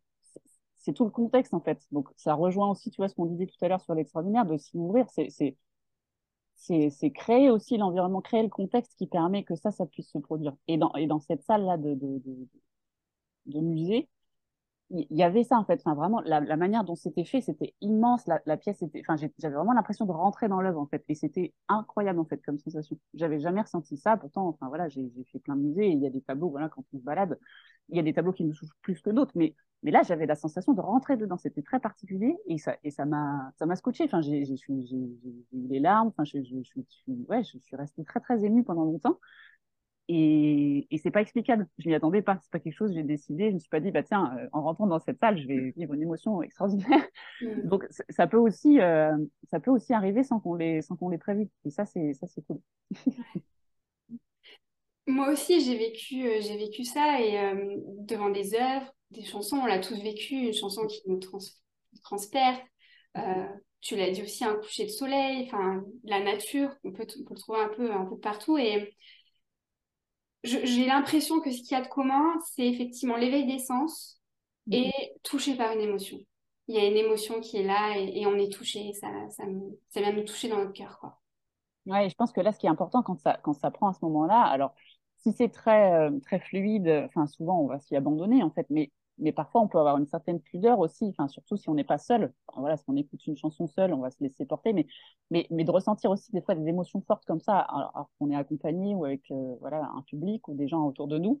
[0.77, 1.81] c'est tout le contexte en fait.
[1.91, 4.57] Donc, ça rejoint aussi, tu vois, ce qu'on disait tout à l'heure sur l'extraordinaire, de
[4.57, 5.05] s'y ouvrir.
[5.09, 5.29] C'est
[6.57, 10.55] c'est créer aussi l'environnement, créer le contexte qui permet que ça, ça puisse se produire.
[10.67, 12.21] Et dans, et dans cette salle-là de, de,
[13.45, 14.09] de musée,
[14.89, 15.81] il y avait ça en fait.
[15.83, 18.25] Enfin, vraiment, la, la manière dont c'était fait, c'était immense.
[18.27, 19.01] La, la pièce était.
[19.01, 22.41] Enfin, j'avais vraiment l'impression de rentrer dans l'œuvre en fait, et c'était incroyable en fait
[22.43, 22.97] comme sensation.
[23.13, 24.17] J'avais jamais ressenti ça.
[24.17, 25.87] Pourtant, enfin voilà, j'ai fait plein de musées.
[25.89, 27.37] Il y a des tableaux, voilà, quand on se balade,
[27.89, 29.33] il y a des tableaux qui nous souffrent plus que d'autres.
[29.35, 31.37] Mais mais là, j'avais la sensation de rentrer dedans.
[31.37, 34.05] C'était très particulier et ça et ça m'a ça m'a scotché.
[34.05, 36.07] Enfin, j'ai eu les larmes.
[36.09, 39.19] Enfin, je, je, je, je, ouais, je suis restée très très émue pendant longtemps.
[40.09, 41.67] Et, et c'est pas explicable.
[41.77, 42.39] Je m'y attendais pas.
[42.41, 42.93] C'est pas quelque chose.
[42.93, 43.49] J'ai décidé.
[43.49, 45.71] Je me suis pas dit, bah tiens, euh, en rentrant dans cette salle, je vais
[45.75, 47.05] vivre une émotion extraordinaire.
[47.41, 47.67] Mm.
[47.67, 49.15] Donc ça peut aussi, euh,
[49.51, 51.49] ça peut aussi arriver sans qu'on les, sans qu'on les prévu.
[51.65, 52.59] Et ça, c'est, ça, c'est cool.
[55.07, 57.37] Moi aussi, j'ai vécu, euh, j'ai vécu ça et
[57.99, 60.35] devant des œuvres, des chansons, on l'a tous vécu.
[60.35, 61.37] Une chanson qui nous trans
[62.03, 62.59] transperce.
[63.81, 66.71] tu l'as dit aussi, un coucher de soleil, enfin la nature.
[66.83, 68.93] On peut, on peut le trouver un peu, un peu partout et
[70.47, 74.21] j'ai l'impression que ce qu'il y a de commun, c'est effectivement l'éveil des sens
[74.67, 74.73] mm.
[74.73, 76.17] et touché par une émotion.
[76.67, 78.91] Il y a une émotion qui est là et, on est touché.
[78.93, 79.43] Ça, ça,
[79.89, 80.99] ça vient nous toucher dans notre cœur.
[80.99, 81.17] Quoi.
[81.85, 83.93] Ouais, je pense que là, ce qui est important quand ça, quand ça prend à
[83.93, 84.73] ce moment-là, alors
[85.17, 88.91] si c'est très, euh, très fluide, enfin souvent on va s'y abandonner en fait, mais
[89.19, 91.97] mais parfois on peut avoir une certaine pudeur aussi, enfin surtout si on n'est pas
[91.97, 92.33] seul.
[92.55, 94.87] voilà, si on écoute une chanson seule, on va se laisser porter, mais
[95.31, 98.35] mais mais de ressentir aussi des fois des émotions fortes comme ça, alors, qu'on est
[98.35, 101.39] accompagné ou avec euh, voilà un public ou des gens autour de nous,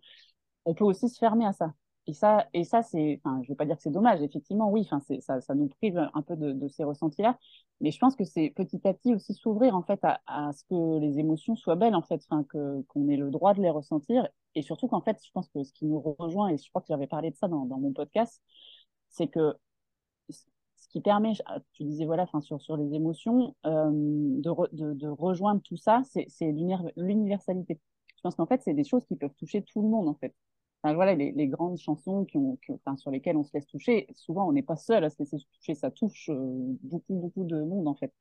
[0.65, 1.73] on peut aussi se fermer à ça.
[2.07, 4.87] Et ça, et ça c'est, enfin, je vais pas dire que c'est dommage, effectivement, oui,
[4.89, 7.37] enfin, ça, ça nous prive un peu de, ces ressentis-là,
[7.81, 10.99] mais je pense que c'est petit à petit aussi s'ouvrir en fait à, ce que
[10.99, 14.27] les émotions soient belles en fait, enfin, que qu'on ait le droit de les ressentir,
[14.57, 16.87] et surtout qu'en fait, je pense que ce qui nous rejoint, et je crois que
[16.89, 18.41] j'avais parlé de ça dans, dans mon podcast,
[19.09, 19.55] c'est que
[20.29, 21.33] ce qui permet,
[21.73, 26.51] tu disais voilà, sur sur les émotions, euh, de, de, rejoindre tout ça, c'est
[26.97, 27.79] l'universalité.
[28.15, 30.33] Je pense qu'en fait, c'est des choses qui peuvent toucher tout le monde en fait
[30.93, 32.57] voilà, les, les, grandes chansons qui ont,
[32.97, 35.75] sur lesquelles on se laisse toucher, souvent on n'est pas seul à se laisser toucher,
[35.75, 38.13] ça touche euh, beaucoup, beaucoup de monde en fait.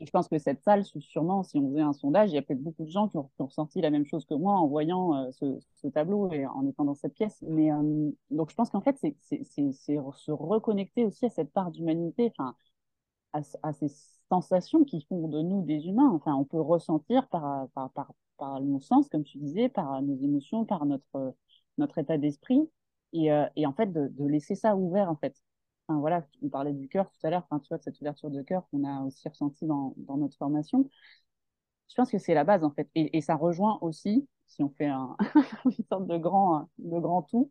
[0.00, 2.62] Je pense que cette salle, sûrement, si on faisait un sondage, il y a peut-être
[2.62, 5.88] beaucoup de gens qui ont, ressenti la même chose que moi en voyant euh, ce,
[5.88, 7.42] tableau et en étant dans cette pièce.
[7.46, 12.32] Mais euh, donc je pense qu'en fait, c'est se reconnecter aussi à cette part d'humanité,
[12.36, 12.56] enfin,
[13.32, 13.88] à, ces
[14.30, 16.10] sensations qui font de nous des humains.
[16.10, 17.68] Enfin, on peut ressentir par,
[18.62, 21.34] nos sens, comme tu disais, par nos émotions, par notre
[21.78, 22.70] notre état d'esprit
[23.12, 25.34] et, euh, et, en fait de, de, laisser ça ouvert en fait.
[25.86, 28.42] Enfin, voilà, on parlait du cœur tout à l'heure, enfin, tu vois, cette ouverture de
[28.42, 30.88] cœur qu'on a aussi ressenti dans, dans notre formation.
[31.88, 32.88] Je pense que c'est la base en fait.
[32.94, 35.16] Et, et, ça rejoint aussi, si on fait un,
[35.66, 37.50] une sorte de grand, de grand tout,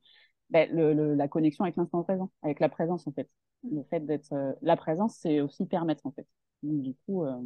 [0.50, 3.30] ben, le, le, la connexion avec l'instant présent, avec la présence en fait.
[3.72, 4.34] Le fait d'être.
[4.34, 6.28] Euh, la présence, c'est aussi permettre en fait.
[6.64, 7.42] Donc, du coup, euh,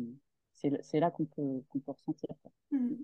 [0.54, 2.30] c'est là qu'on peut, qu'on peut ressentir.
[2.71, 2.95] Mmh.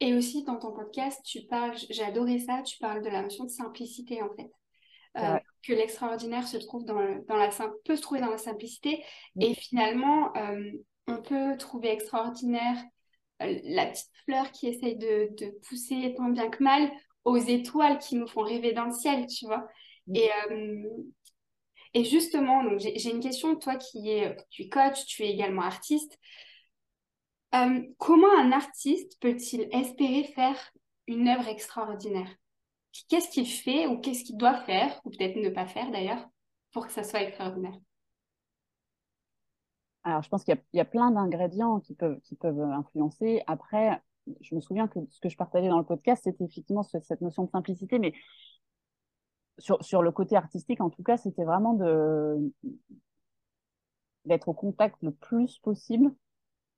[0.00, 3.44] Et aussi dans ton podcast, tu parles, j'ai adoré ça, tu parles de la notion
[3.44, 4.50] de simplicité en fait.
[5.18, 7.50] Euh, que l'extraordinaire se trouve dans, dans la
[7.84, 9.04] peut se trouver dans la simplicité.
[9.40, 10.70] Et finalement euh,
[11.06, 12.76] on peut trouver extraordinaire
[13.42, 16.90] euh, la petite fleur qui essaye de, de, pousser tant bien que mal
[17.24, 19.66] aux étoiles qui nous font rêver dans le ciel tu vois.
[20.14, 20.28] Et,
[21.94, 25.62] et justement donc j'ai une question toi qui es tu es coach tu es également
[25.62, 26.18] artiste.
[27.54, 30.72] Euh, comment un artiste peut-il espérer faire
[31.08, 32.28] une œuvre extraordinaire?
[33.08, 36.28] Qu'est-ce qu'il fait ou qu'est-ce qu'il doit faire, ou peut-être ne pas faire d'ailleurs,
[36.72, 37.76] pour que ça soit extraordinaire?
[40.04, 43.42] Alors, je pense qu'il y, a plein d'ingrédients qui peuvent, qui peuvent influencer.
[43.46, 44.00] Après,
[44.40, 47.44] je me souviens que ce que je partageais dans le podcast, c'était effectivement cette notion
[47.44, 48.14] de simplicité, mais
[49.58, 52.52] sur, sur le côté artistique, en tout cas, c'était vraiment de
[54.26, 56.14] d'être au contact le plus possible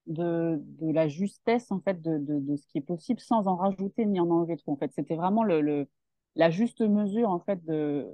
[0.06, 4.06] de, de la justesse en fait de, de, ce qui est possible sans en rajouter
[4.06, 4.72] ni en enlever trop.
[4.72, 5.88] En fait, c'était vraiment le,
[6.36, 8.06] la juste mesure en fait de,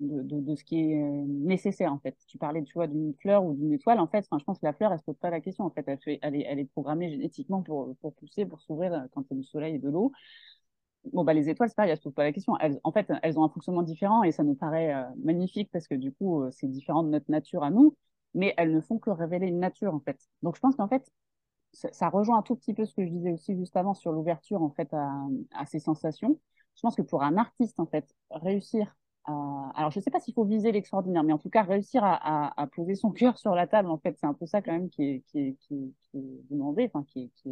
[0.00, 2.16] de, de, ce qui est euh, nécessaire en fait.
[2.26, 4.26] Tu parlais tu vois d'une fleur ou d'une étoile en fait.
[4.32, 5.84] Je pense que la fleur elle se pose pas la question en fait.
[5.86, 9.34] Elle, fait, est, elle est programmée génétiquement pour, pour pousser, pour s'ouvrir euh, quand il
[9.34, 10.12] y a du soleil et de l'eau.
[11.12, 12.58] Bon bah les étoiles c'est pareil, elles se posent pas la question.
[12.58, 15.88] Elles, en fait, elles ont un fonctionnement différent et ça nous paraît euh, magnifique parce
[15.88, 17.96] que du coup c'est différent de notre nature à nous
[18.34, 20.18] mais elles ne font que révéler une nature en fait.
[20.42, 21.10] Donc je pense qu'en fait,
[21.72, 24.62] ça, rejoint un tout petit peu ce que je disais aussi juste avant sur l'ouverture
[24.62, 26.38] en fait à, ces sensations.
[26.76, 29.70] Je pense que pour un artiste en fait, réussir à...
[29.74, 32.14] alors je ne sais pas s'il faut viser l'extraordinaire, mais en tout cas réussir à,
[32.14, 34.72] à, à, poser son cœur sur la table en fait, c'est un peu ça quand
[34.72, 37.48] même qui est, qui est, qui est, qui est demandé, enfin qui est,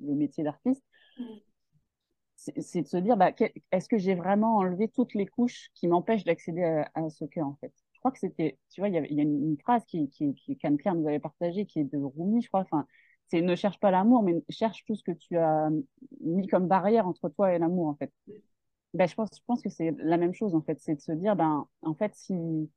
[0.00, 0.82] le métier d'artiste.
[2.36, 3.32] C'est de se dire, bah,
[3.72, 7.56] est-ce que j'ai vraiment enlevé toutes les couches qui m'empêchent d'accéder à, ce cœur en
[7.60, 7.72] fait?
[8.00, 11.08] Crois que c'était, tu vois, il y, a, une, phrase qui, qui, qui Claire nous
[11.08, 12.60] avait partagée, qui est de Rumi, je crois.
[12.60, 12.86] Enfin,
[13.34, 15.68] c'est ne cherche pas l'amour, mais cherche tout ce que tu as
[16.20, 18.12] mis comme barrière entre toi et l'amour, en fait.
[18.94, 20.78] Ben, je pense, je pense que c'est la même chose, en fait.
[20.80, 22.70] C'est de se dire, ben, en fait, si,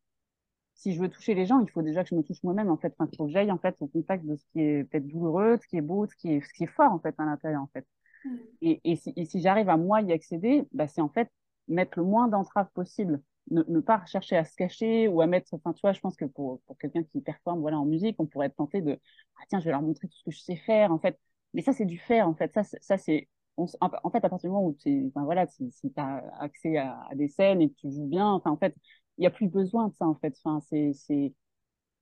[0.74, 2.78] si je veux toucher les gens, il faut déjà que je me touche moi-même, en
[2.78, 2.91] fait.
[2.98, 5.58] Enfin, il faut que j'aille, en fait, au contact de ce qui est peut-être douloureux,
[5.58, 7.13] de ce qui est beau, de ce qui est, ce qui est fort, en fait,
[7.20, 7.86] à l'intérieur, en fait.
[8.26, 8.36] Mm.
[8.63, 11.30] Et, et, si, et si j'arrive à moi y accéder, ben, c'est en fait
[11.67, 15.54] mettre le moins d'entraves possible ne, pas chercher à se cacher ou à mettre.
[15.54, 18.26] Enfin, tu vois, je pense que pour, pour quelqu'un qui performe voilà, en musique, on
[18.26, 19.00] pourrait être tenté de
[19.38, 21.20] Ah, tiens, je vais leur montrer tout ce que je sais faire, en fait.
[21.54, 22.54] Mais ça, c'est du faire, en fait.
[22.54, 23.28] Ça, ça c'est.
[23.58, 27.08] en fait, à partir du moment où tu enfin, voilà, si, si as accès à,
[27.16, 28.76] des scènes et que tu joues bien, enfin, en fait,
[29.18, 30.36] il n'y a plus besoin de ça, en fait.
[30.44, 31.34] Enfin, c'est.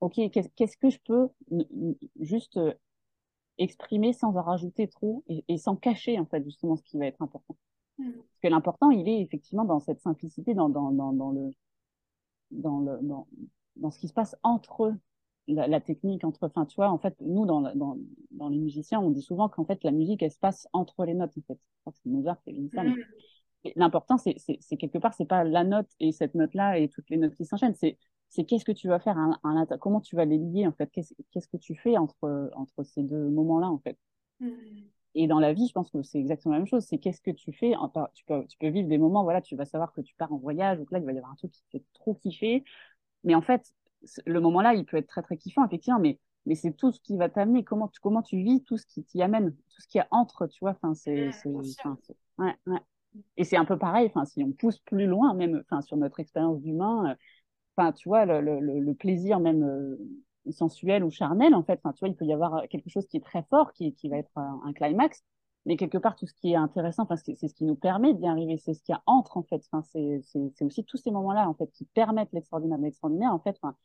[0.01, 1.29] OK, qu'est-ce que je peux
[2.19, 2.73] juste euh,
[3.57, 7.21] exprimer sans en rajouter trop et sans cacher, en fait, justement, ce qui va être
[7.21, 7.55] important.
[7.97, 11.51] Parce que l'important, il est effectivement dans cette simplicité, dans, dans, dans, dans le,
[12.51, 13.27] dans, le, dans,
[13.77, 14.93] dans, ce qui se passe entre
[15.47, 17.97] la, la, technique, entre, enfin, tu vois, en fait, nous, dans, dans,
[18.31, 21.13] dans les musiciens, on dit souvent qu'en fait, la musique, elle se passe entre les
[21.13, 21.59] notes, en fait.
[21.59, 22.83] Je crois que c'est Mozart qui dit ça.
[22.83, 22.95] Mm.
[23.75, 24.35] L'important, c'est
[24.77, 27.75] quelque part, c'est pas la note et cette note-là et toutes les notes qui s'enchaînent,
[27.75, 27.97] c'est
[28.29, 30.89] c'est qu'est-ce que tu vas faire, un, un, comment tu vas les lier, en fait,
[30.91, 33.97] qu'est-ce que tu fais entre, entre ces deux moments-là, en fait.
[34.39, 34.49] Mm.
[35.15, 36.83] Et dans la vie, je pense que c'est exactement la même chose.
[36.85, 37.73] C'est qu'est-ce que tu fais
[38.13, 40.37] tu peux, tu peux vivre des moments, voilà, tu vas savoir que tu pars en
[40.37, 42.63] voyage, donc là, il va y avoir un truc qui te fait trop kiffer.
[43.23, 43.73] Mais en fait,
[44.25, 47.17] le moment-là, il peut être très, très kiffant, effectivement, mais, mais c'est tout ce qui
[47.17, 49.97] va t'amener, comment tu, comment tu vis tout ce qui t'y amène, tout ce qui
[49.99, 50.71] est entre, tu vois?
[50.71, 51.35] Enfin, c'est,
[52.37, 52.79] ouais, ouais.
[53.37, 56.19] Et c'est un peu pareil, enfin, si on pousse plus loin, même enfin, sur notre
[56.21, 57.15] expérience d'humain, euh,
[57.77, 59.97] enfin, tu vois, le, le, le plaisir même euh,
[60.51, 61.79] sensuel ou charnel, en fait.
[61.83, 64.09] Enfin, tu vois, il peut y avoir quelque chose qui est très fort, qui, qui
[64.09, 65.23] va être un, climax,
[65.65, 68.27] mais quelque part, tout ce qui est intéressant, enfin, c'est ce qui nous permet d'y
[68.27, 69.63] arriver, c'est ce qui entre, en fait.
[69.71, 72.77] Enfin, c'est aussi tous ces moments-là, en fait, qui permettent l'extraordinaire.
[72.79, 73.75] L'extraordinaire, en fait, enfin,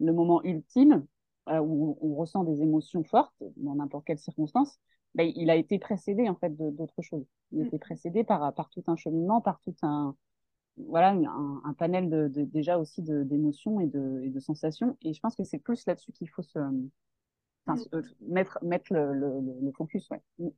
[0.00, 1.06] le moment ultime
[1.48, 4.78] euh, où on ressent des émotions fortes, dans n'importe quelle circonstance,
[5.14, 7.26] ben, il a été précédé, en fait, d'autres choses.
[7.52, 7.66] Il a mm.
[7.68, 10.14] été précédé par, par tout un cheminement, par tout un,
[10.76, 14.96] voilà un, un panel de, de, déjà aussi d'émotions et de, et de sensations.
[15.02, 16.58] Et je pense que c'est plus là-dessus qu'il faut se,
[17.66, 18.02] enfin, mm.
[18.28, 19.30] mettre, mettre le, le,
[19.62, 20.08] le focus.
[20.10, 20.20] Ouais.
[20.38, 20.48] Mm.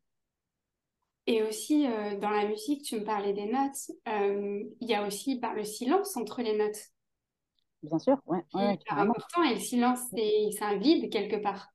[1.29, 3.93] Et aussi, euh, dans la musique, tu me parlais des notes.
[4.09, 6.79] Euh, il y a aussi par le silence entre les notes.
[7.83, 8.45] Bien sûr, ouais.
[8.55, 11.69] ouais, c'est important et le silence, c'est un vide quelque part.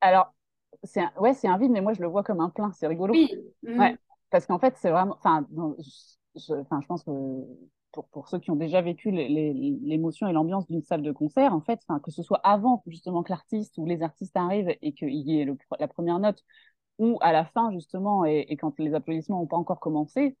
[0.00, 0.34] Alors,
[0.82, 2.72] c'est un, ouais, c'est un vide, mais moi je le vois comme un plein.
[2.72, 3.14] C'est rigolo.
[3.14, 3.30] Oui.
[3.62, 3.78] Mm.
[3.78, 3.96] Ouais,
[4.30, 5.14] parce qu'en fait, c'est vraiment.
[5.18, 5.46] Enfin,
[6.36, 7.10] je, enfin, je pense que
[7.92, 11.60] pour, pour ceux qui ont déjà vécu l'émotion et l'ambiance d'une salle de concert, en
[11.60, 15.10] fait, enfin, que ce soit avant justement que l'artiste ou les artistes arrivent et qu'il
[15.10, 15.46] y ait
[15.78, 16.42] la première note,
[16.98, 20.36] ou à la fin justement et, et quand les applaudissements n'ont pas encore commencé,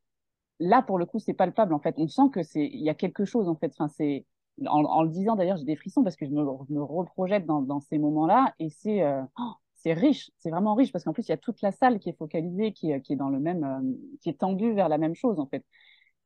[0.60, 1.94] là pour le coup c'est palpable en fait.
[1.98, 3.72] On sent que c'est il y a quelque chose en fait.
[3.78, 4.26] Enfin, c'est
[4.66, 7.62] en, en, le disant d'ailleurs j'ai des frissons parce que je me, me reprojette dans,
[7.62, 9.52] dans ces moments-là et c'est euh, oh,
[9.82, 12.08] c'est riche, c'est vraiment riche parce qu'en plus il y a toute la salle qui
[12.08, 15.14] est focalisée, qui, qui est dans le même, euh, qui est tendue vers la même
[15.14, 15.64] chose en fait.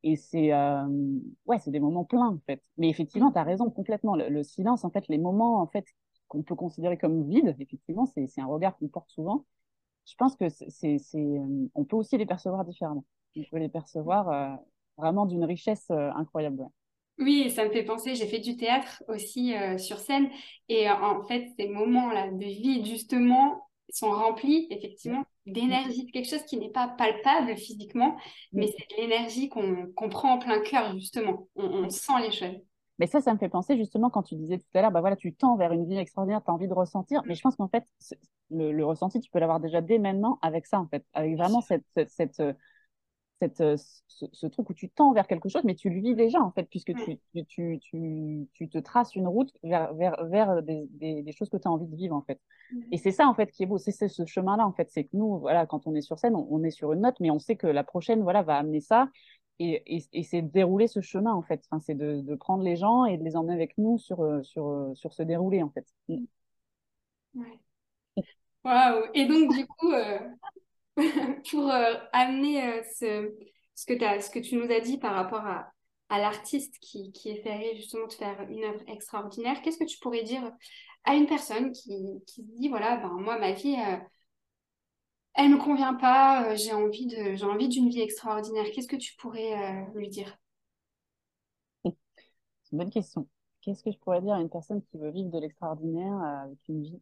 [0.02, 0.86] Et c'est euh,
[1.46, 2.62] ouais, c'est des moments pleins en fait.
[2.76, 4.14] Mais effectivement, tu as raison complètement.
[4.16, 5.86] Le, silence, en fait, les moments en fait
[6.28, 9.46] qu'on peut considérer comme vides, effectivement, c'est un regard qu'on porte souvent.
[10.06, 13.04] Je pense que c'est euh, on peut aussi les percevoir différemment.
[13.36, 14.60] On peut les percevoir
[14.96, 16.66] vraiment d'une richesse incroyable.
[17.18, 20.28] Oui, ça me fait penser, j'ai fait du théâtre aussi euh, sur scène
[20.68, 26.28] et euh, en fait, ces moments-là de vie, justement, sont remplis effectivement d'énergie, de quelque
[26.28, 28.16] chose qui n'est pas palpable physiquement,
[28.52, 31.48] mais c'est de l'énergie qu'on prend en plein cœur, justement.
[31.54, 32.60] On, sent les choses.
[32.98, 35.16] Mais ça, ça me fait penser justement quand tu disais tout à l'heure, bah voilà,
[35.16, 37.22] tu tends vers une vie extraordinaire, tu as envie de ressentir.
[37.26, 37.84] Mais je pense qu'en fait,
[38.50, 41.84] le, ressenti, tu peux l'avoir déjà dès maintenant avec ça, en fait, avec vraiment cette,
[41.94, 42.52] cette, cette, euh,
[43.40, 43.62] cette,
[44.06, 46.64] ce, truc où tu tends vers quelque chose, mais tu le vis déjà, en fait,
[46.64, 47.18] puisque tu,
[47.48, 51.68] tu, tu, tu, te traces une route vers, vers, vers des, des, choses que tu
[51.68, 52.40] as envie de vivre, en fait.
[52.92, 53.78] Et c'est ça, en fait, qui est beau.
[53.78, 54.90] C'est ce chemin-là, en fait.
[54.90, 57.30] C'est que nous, voilà, quand on est sur scène, on, est sur une note, mais
[57.30, 59.08] on sait que la prochaine, voilà, va amener ça.
[59.58, 61.62] Et, et, et c'est dérouler ce chemin, en fait.
[61.70, 64.92] Enfin, c'est de, de, prendre les gens et de les emmener avec nous sur, sur,
[64.94, 65.86] sur ce déroulé, en fait.
[66.08, 66.24] Mm.
[67.34, 67.60] Ouais.
[68.64, 69.04] Waouh!
[69.14, 70.18] Et donc, du coup, euh,
[71.50, 72.82] pour euh, amener euh,
[73.74, 75.72] ce, que tu nous as dit par rapport à,
[76.10, 80.52] l'artiste qui, qui essaierait justement de faire une œuvre extraordinaire, qu'est-ce que tu pourrais dire
[81.04, 83.76] à une personne qui, se dit, voilà, ben, moi, ma vie,
[85.34, 88.66] elle ne me convient pas, j'ai envie d'une vie extraordinaire.
[88.72, 90.38] Qu'est-ce que tu pourrais lui dire?
[91.84, 93.28] C'est une bonne question.
[93.60, 96.82] Qu'est-ce que je pourrais dire à une personne qui veut vivre de l'extraordinaire avec une
[96.82, 97.00] vie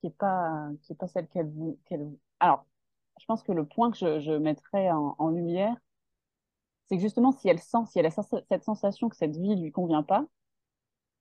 [0.00, 1.52] qui n'est pas, pas celle qu'elle
[1.86, 2.66] qu'elle Alors,
[3.20, 5.76] je pense que le point que je, je mettrais en, lumière,
[6.86, 9.72] c'est que justement, si elle sent, si elle a cette sensation que cette vie lui
[9.72, 10.26] convient pas,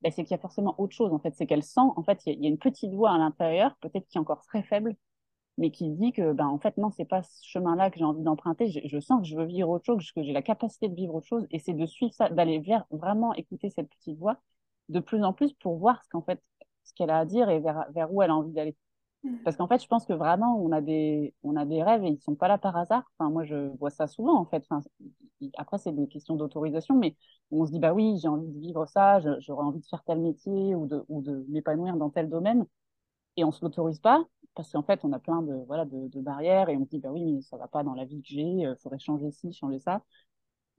[0.02, 1.36] ben c'est qu'il y a forcément autre chose, en fait.
[1.36, 4.18] C'est qu'elle sent, en fait, il y, a une petite voix à l'intérieur, peut-être qui
[4.18, 4.96] est encore très faible,
[5.58, 8.24] mais qui dit que, ben, en fait, non, c'est pas ce chemin-là que j'ai envie
[8.24, 8.70] d'emprunter.
[8.70, 11.28] Je, sens que je veux vivre autre chose, que j'ai la capacité de vivre autre
[11.28, 14.38] chose, et c'est de suivre ça, d'aller vers vraiment écouter cette petite voix
[14.90, 16.42] de plus en plus pour voir ce qu'en fait,
[16.84, 18.76] ce qu'elle a à dire et vers où elle a envie d'aller.
[19.44, 22.10] Parce qu'en fait, je pense que vraiment, on a des, on a des rêves et
[22.10, 23.12] ils sont pas là par hasard.
[23.18, 24.64] Enfin, moi, je vois ça souvent, en fait.
[24.70, 24.82] Enfin,
[25.58, 27.16] après, c'est des questions d'autorisation, mais
[27.52, 30.20] on se dit, bah oui, j'ai envie de vivre ça, j'aurais envie de faire tel
[30.20, 32.66] métier ou de, ou de m'épanouir dans tel domaine.
[33.38, 34.26] Et on se l'autorise pas
[34.56, 37.00] parce qu'en fait, on a plein de, voilà, de, de, barrières et on se dit,
[37.00, 39.54] bah oui, mais ça va pas dans la vie que j'ai, il faudrait changer ci,
[39.54, 40.02] changer ça.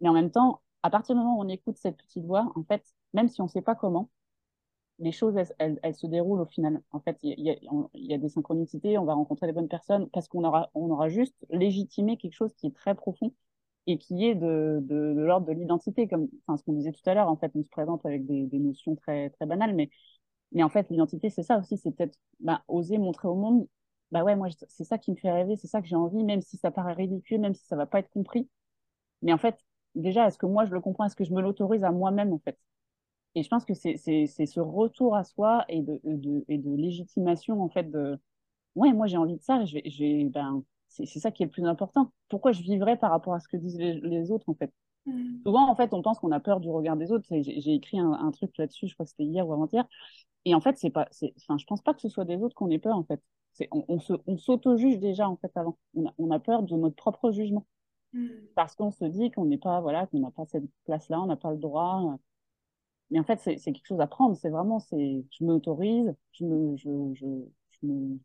[0.00, 2.64] Mais en même temps, à partir du moment où on écoute cette petite voix, en
[2.64, 4.10] fait, même si on sait pas comment,
[4.98, 6.82] les choses, elles, se déroulent au final.
[6.90, 7.40] En fait, il
[7.94, 11.08] y, a des synchronicités, on va rencontrer les bonnes personnes parce qu'on aura, on aura
[11.08, 13.32] juste légitimé quelque chose qui est très profond
[13.86, 14.82] et qui est de,
[15.16, 17.28] l'ordre de l'identité, comme enfin, ce qu'on disait tout à l'heure.
[17.28, 19.90] En fait, on se présente avec des, notions très, très banales, mais,
[20.52, 23.68] mais en fait, l'identité, c'est ça aussi, c'est peut-être bah, oser montrer au monde,
[24.10, 26.40] bah ouais, moi, c'est ça qui me fait rêver, c'est ça que j'ai envie, même
[26.40, 28.48] si ça paraît ridicule, même si ça va pas être compris.
[29.22, 29.58] Mais en fait,
[29.94, 31.04] déjà, est-ce que moi, je le comprends?
[31.06, 32.58] Est-ce que je me l'autorise à moi-même, en fait?
[33.38, 37.62] Et je pense que c'est ce retour à soi et de, de, et de légitimation,
[37.62, 38.18] en fait, de
[38.74, 41.64] ouais, moi j'ai envie de ça, je vais, ben, c'est ça qui est le plus
[41.64, 42.12] important.
[42.28, 44.72] Pourquoi je vivrais par rapport à ce que disent les, les autres, en fait?
[45.06, 45.42] Mmh.
[45.46, 47.26] Souvent, en fait, on pense qu'on a peur du regard des autres.
[47.30, 49.86] J'ai écrit un, un truc là-dessus, je crois que c'était hier ou avant-hier.
[50.44, 52.70] Et en fait, c'est pas, enfin, je pense pas que ce soit des autres qu'on
[52.70, 53.22] ait peur, en fait.
[53.70, 55.78] On, on s'auto-juge déjà, en fait, avant.
[55.94, 57.66] On a, on a peur de notre propre jugement.
[58.12, 58.28] Mmh.
[58.54, 61.36] Parce qu'on se dit qu'on n'est pas, voilà, qu'on n'a pas cette place-là, on n'a
[61.36, 62.16] pas le droit.
[63.10, 64.36] Mais en fait, c'est quelque chose à prendre.
[64.36, 67.26] C'est vraiment, c'est, je m'autorise, je me, je, je,
[67.80, 68.18] je me,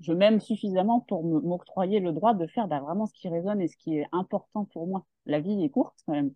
[0.00, 3.68] je m'aime suffisamment pour m'octroyer le droit de faire bah, vraiment ce qui résonne et
[3.68, 5.04] ce qui est important pour moi.
[5.26, 6.32] La vie est courte quand même.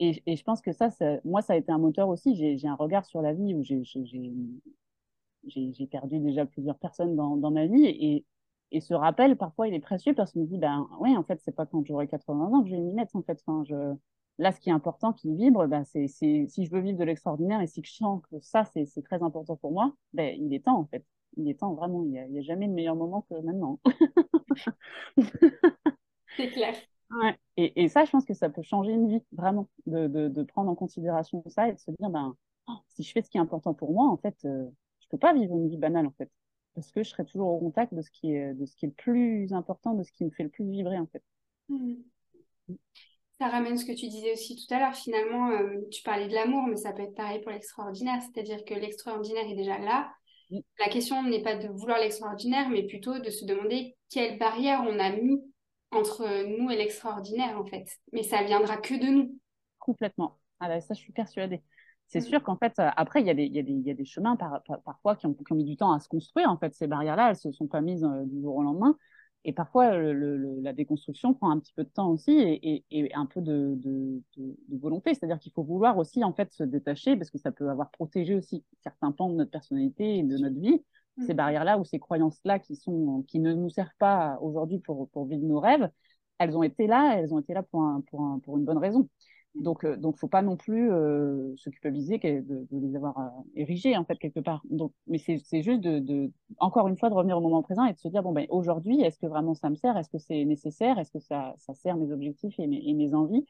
[0.00, 2.36] Et, et je pense que ça, ça, moi, ça a été un moteur aussi.
[2.36, 3.82] J'ai un regard sur la vie où j'ai
[5.90, 8.24] perdu déjà plusieurs personnes dans, dans ma vie.
[8.72, 11.40] Et ce rappel, parfois, il est précieux parce qu'on me dit, ben oui, en fait,
[11.42, 13.14] c'est pas quand j'aurai 80 ans que je vais m'y mettre.
[13.16, 13.94] En fait, enfin, je,
[14.38, 17.62] Là, ce qui est important, qui vibre, ben, c'est si je veux vivre de l'extraordinaire
[17.62, 20.78] et si je sens que ça, c'est très important pour moi, ben, il est temps,
[20.78, 21.04] en fait.
[21.38, 22.04] Il est temps, vraiment.
[22.04, 23.80] Il n'y a, a, jamais de meilleur moment que maintenant.
[26.36, 26.74] c'est clair.
[27.10, 27.38] Ouais.
[27.56, 30.42] Et, et, ça, je pense que ça peut changer une vie, vraiment, de, de, de
[30.42, 32.36] prendre en considération ça et de se dire, ben,
[32.68, 34.68] oh, si je fais ce qui est important pour moi, en fait, euh,
[35.00, 36.30] je peux pas vivre une vie banale, en fait.
[36.76, 38.88] Parce que je serai toujours au contact de ce qui est, de ce qui est
[38.88, 41.22] le plus important, de ce qui me fait le plus vibrer, en fait.
[41.70, 41.94] Mmh.
[43.40, 44.94] Ça ramène ce que tu disais aussi tout à l'heure.
[44.94, 48.20] Finalement, euh, tu parlais de l'amour, mais ça peut être pareil pour l'extraordinaire.
[48.22, 50.12] C'est-à-dire que l'extraordinaire est déjà là.
[50.78, 54.98] La question n'est pas de vouloir l'extraordinaire, mais plutôt de se demander quelle barrière on
[54.98, 55.40] a mis
[55.92, 57.86] entre nous et l'extraordinaire, en fait.
[58.12, 59.38] Mais ça viendra que de nous.
[59.78, 60.38] Complètement.
[60.60, 61.62] Ah bah, ça, je suis persuadée.
[62.08, 62.22] C'est mm.
[62.22, 64.04] sûr qu'en fait, euh, après, il y, a des, y, a des, y a des
[64.04, 66.50] chemins par, parfois qui ont, qui ont, mis du temps à se construire.
[66.50, 68.96] En fait, ces barrières-là, elles ne se sont pas mises euh, du jour au lendemain.
[69.44, 73.26] Et parfois, le, la déconstruction prend un petit peu de temps aussi et, et, un
[73.26, 75.14] peu de, de, de, volonté.
[75.14, 78.34] C'est-à-dire qu'il faut vouloir aussi en fait se détacher parce que ça peut avoir protégé
[78.34, 80.82] aussi certains pans de notre personnalité et de notre vie.
[81.26, 81.36] Ces mmh.
[81.36, 85.46] barrières-là ou ces croyances-là qui sont qui ne nous servent pas aujourd'hui pour, pour vivre
[85.46, 85.88] nos rêves,
[86.38, 88.78] elles ont été là, elles ont été là pour, un, pour, un, pour une bonne
[88.78, 89.08] raison.
[89.60, 93.96] Donc, euh, donc, faut pas non plus euh, se culpabiliser de, les avoir euh, érigés
[93.96, 94.62] en fait quelque part.
[94.70, 97.92] Donc, mais c'est juste de, de, encore une fois, de revenir au moment présent et
[97.92, 99.96] de se dire bon ben aujourd'hui, est-ce que vraiment ça me sert?
[99.96, 100.98] Est-ce que c'est nécessaire?
[100.98, 103.46] Est-ce que ça, ça sert mes objectifs et mes, mes envies?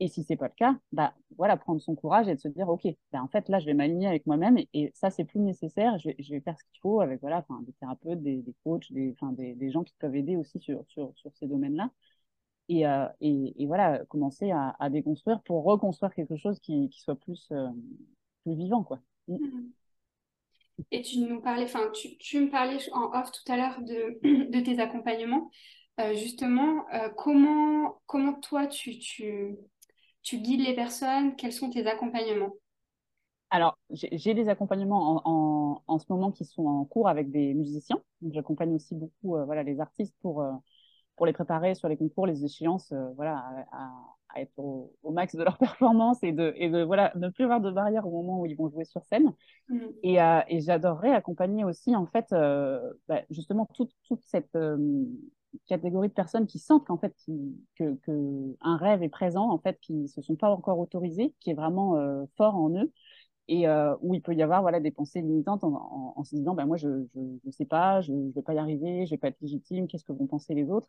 [0.00, 2.68] Et si c'est pas le cas, bah voilà, prendre son courage et de se dire
[2.68, 5.40] ok, ben, en fait là, je vais m'aligner avec moi-même et, et, ça c'est plus
[5.40, 5.98] nécessaire.
[5.98, 9.54] Je vais, faire ce qu'il faut avec voilà, des thérapeutes, des, des coachs, des, des,
[9.54, 11.90] des gens qui peuvent aider aussi sur sur sur ces domaines-là
[12.68, 12.84] et,
[13.20, 17.52] et, voilà, commencer à, déconstruire pour reconstruire quelque chose qui, qui soit plus,
[18.44, 19.00] plus vivant, quoi.
[19.28, 19.36] Mm.
[19.36, 19.72] Mm.
[20.90, 24.18] Et tu nous parlais, enfin, tu, tu, me parlais en off tout à l'heure de,
[24.50, 25.50] de tes accompagnements.
[26.14, 26.84] justement,
[27.16, 29.56] comment, comment toi, tu, tu,
[30.22, 31.34] tu guides les personnes?
[31.36, 32.52] Quels sont tes accompagnements?
[33.50, 38.02] Alors, j'ai des accompagnements en, en, ce moment qui sont en cours avec des musiciens.
[38.32, 40.52] J'accompagne aussi beaucoup euh, voilà, les artistes pour, euh,
[41.16, 43.90] pour les préparer sur les concours, les échéances, euh, voilà, à,
[44.40, 47.70] être au, max de leur performance et de, et de voilà, ne plus avoir de
[47.70, 49.32] barrière au moment où ils vont jouer sur scène.
[49.68, 49.78] Mmh.
[50.02, 50.16] Et,
[50.48, 52.26] et j'adorerais accompagner aussi, en fait,
[53.08, 54.54] bah, justement, toute, toute cette
[55.66, 57.14] catégorie de personnes qui sentent qu'en fait
[57.76, 61.50] que, que, un rêve est présent en fait qui se sont pas encore autorisés qui
[61.50, 62.92] est vraiment euh, fort en eux
[63.48, 66.54] et euh, où il peut y avoir voilà des pensées limitantes en, en, se disant
[66.54, 67.06] ben moi je
[67.44, 70.04] je sais pas je, je vais pas y arriver je vais pas être légitime qu'est-ce
[70.04, 70.88] que vont penser les autres?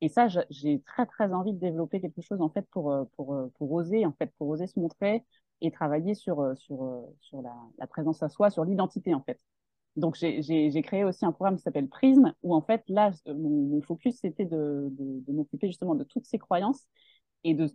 [0.00, 3.36] Et ça j'ai très très envie de développer quelque chose en fait pour euh, pour
[3.58, 5.24] pour oser en fait pour oser se montrer
[5.60, 9.40] et travailler sur sur sur la, présence à soi sur l'identité en fait.
[9.96, 14.18] Donc, j'ai créé aussi un programme qui s'appelle Prisme, où en fait, là, mon, focus,
[14.20, 16.86] c'était de, de, m'occuper justement de toutes ces croyances
[17.44, 17.68] et de,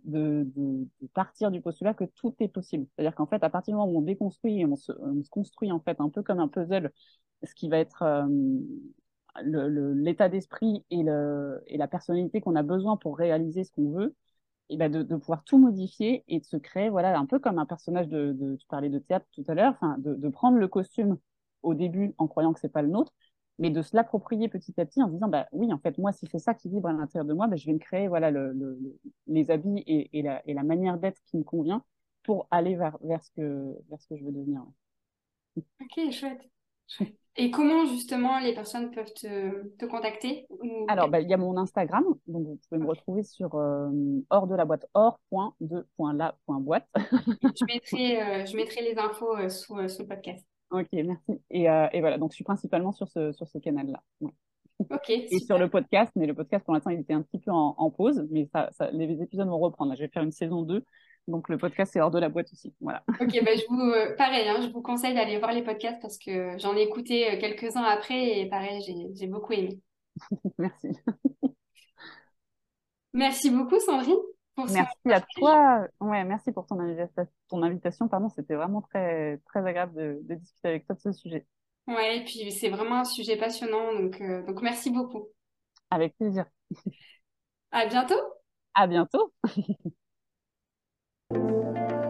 [1.14, 2.86] partir du postulat que tout est possible.
[2.94, 5.30] C'est-à-dire qu'en fait, à partir du moment où on déconstruit et on se, on se,
[5.30, 6.92] construit en fait un peu comme un puzzle,
[7.42, 8.26] ce qui va être euh,
[9.42, 14.14] l'état d'esprit et, et la personnalité qu'on a besoin pour réaliser ce qu'on veut,
[14.70, 17.66] et ben de, pouvoir tout modifier et de se créer, voilà, un peu comme un
[17.66, 20.68] personnage de, de tu parlais de théâtre tout à l'heure, enfin, de, de prendre le
[20.68, 21.18] costume
[21.62, 23.12] au début en croyant que c'est pas le nôtre,
[23.58, 26.26] mais de se l'approprier petit à petit en disant bah oui en fait moi si
[26.26, 28.78] c'est ça qui vibre à l'intérieur de moi bah, je vais me créer voilà le,
[29.26, 31.84] les habits et, et, la, et, la, manière d'être qui me convient
[32.24, 34.64] pour aller vers, vers ce que vers ce que je veux devenir
[35.56, 36.40] ok chouette.
[37.36, 40.46] Et comment justement les personnes peuvent te, te contacter
[40.86, 43.90] alors bah, il y a mon Instagram donc vous pouvez me retrouver sur euh,
[44.30, 50.02] hors de la boîte hors.de.la.boîte je mettrai euh, je mettrai les infos euh, sous, sous
[50.02, 51.40] le podcast Ok, merci.
[51.50, 54.02] Et, euh, et, voilà, donc je suis principalement sur ce, sur ce canal-là.
[54.80, 55.08] Ok.
[55.08, 57.90] Et sur le podcast, mais le podcast pour l'instant il était un petit peu en,
[57.90, 59.94] pause, mais ça, ça, les épisodes vont reprendre.
[59.94, 60.84] Je vais faire une saison 2,
[61.28, 62.74] donc le podcast c'est hors de la boîte aussi.
[62.80, 63.04] Voilà.
[63.20, 66.18] Ok, bah, je vous, euh, pareil, hein, je vous conseille d'aller voir les podcasts parce
[66.18, 68.82] que j'en ai écouté euh, quelques-uns après et pareil,
[69.14, 69.78] j'ai beaucoup aimé.
[70.58, 70.88] merci.
[73.12, 75.86] Merci beaucoup Sandrine merci à toi.
[76.00, 77.32] Ouais, merci pour ton, invitation.
[77.48, 81.46] Ton invitation pardon, c'était vraiment très, très agréable de, discuter avec toi de ce sujet.
[81.86, 85.28] Ouais, et puis c'est vraiment un sujet passionnant, donc, euh, donc merci beaucoup.
[85.90, 86.46] Avec plaisir.
[87.70, 88.20] À bientôt.
[88.74, 89.32] À bientôt.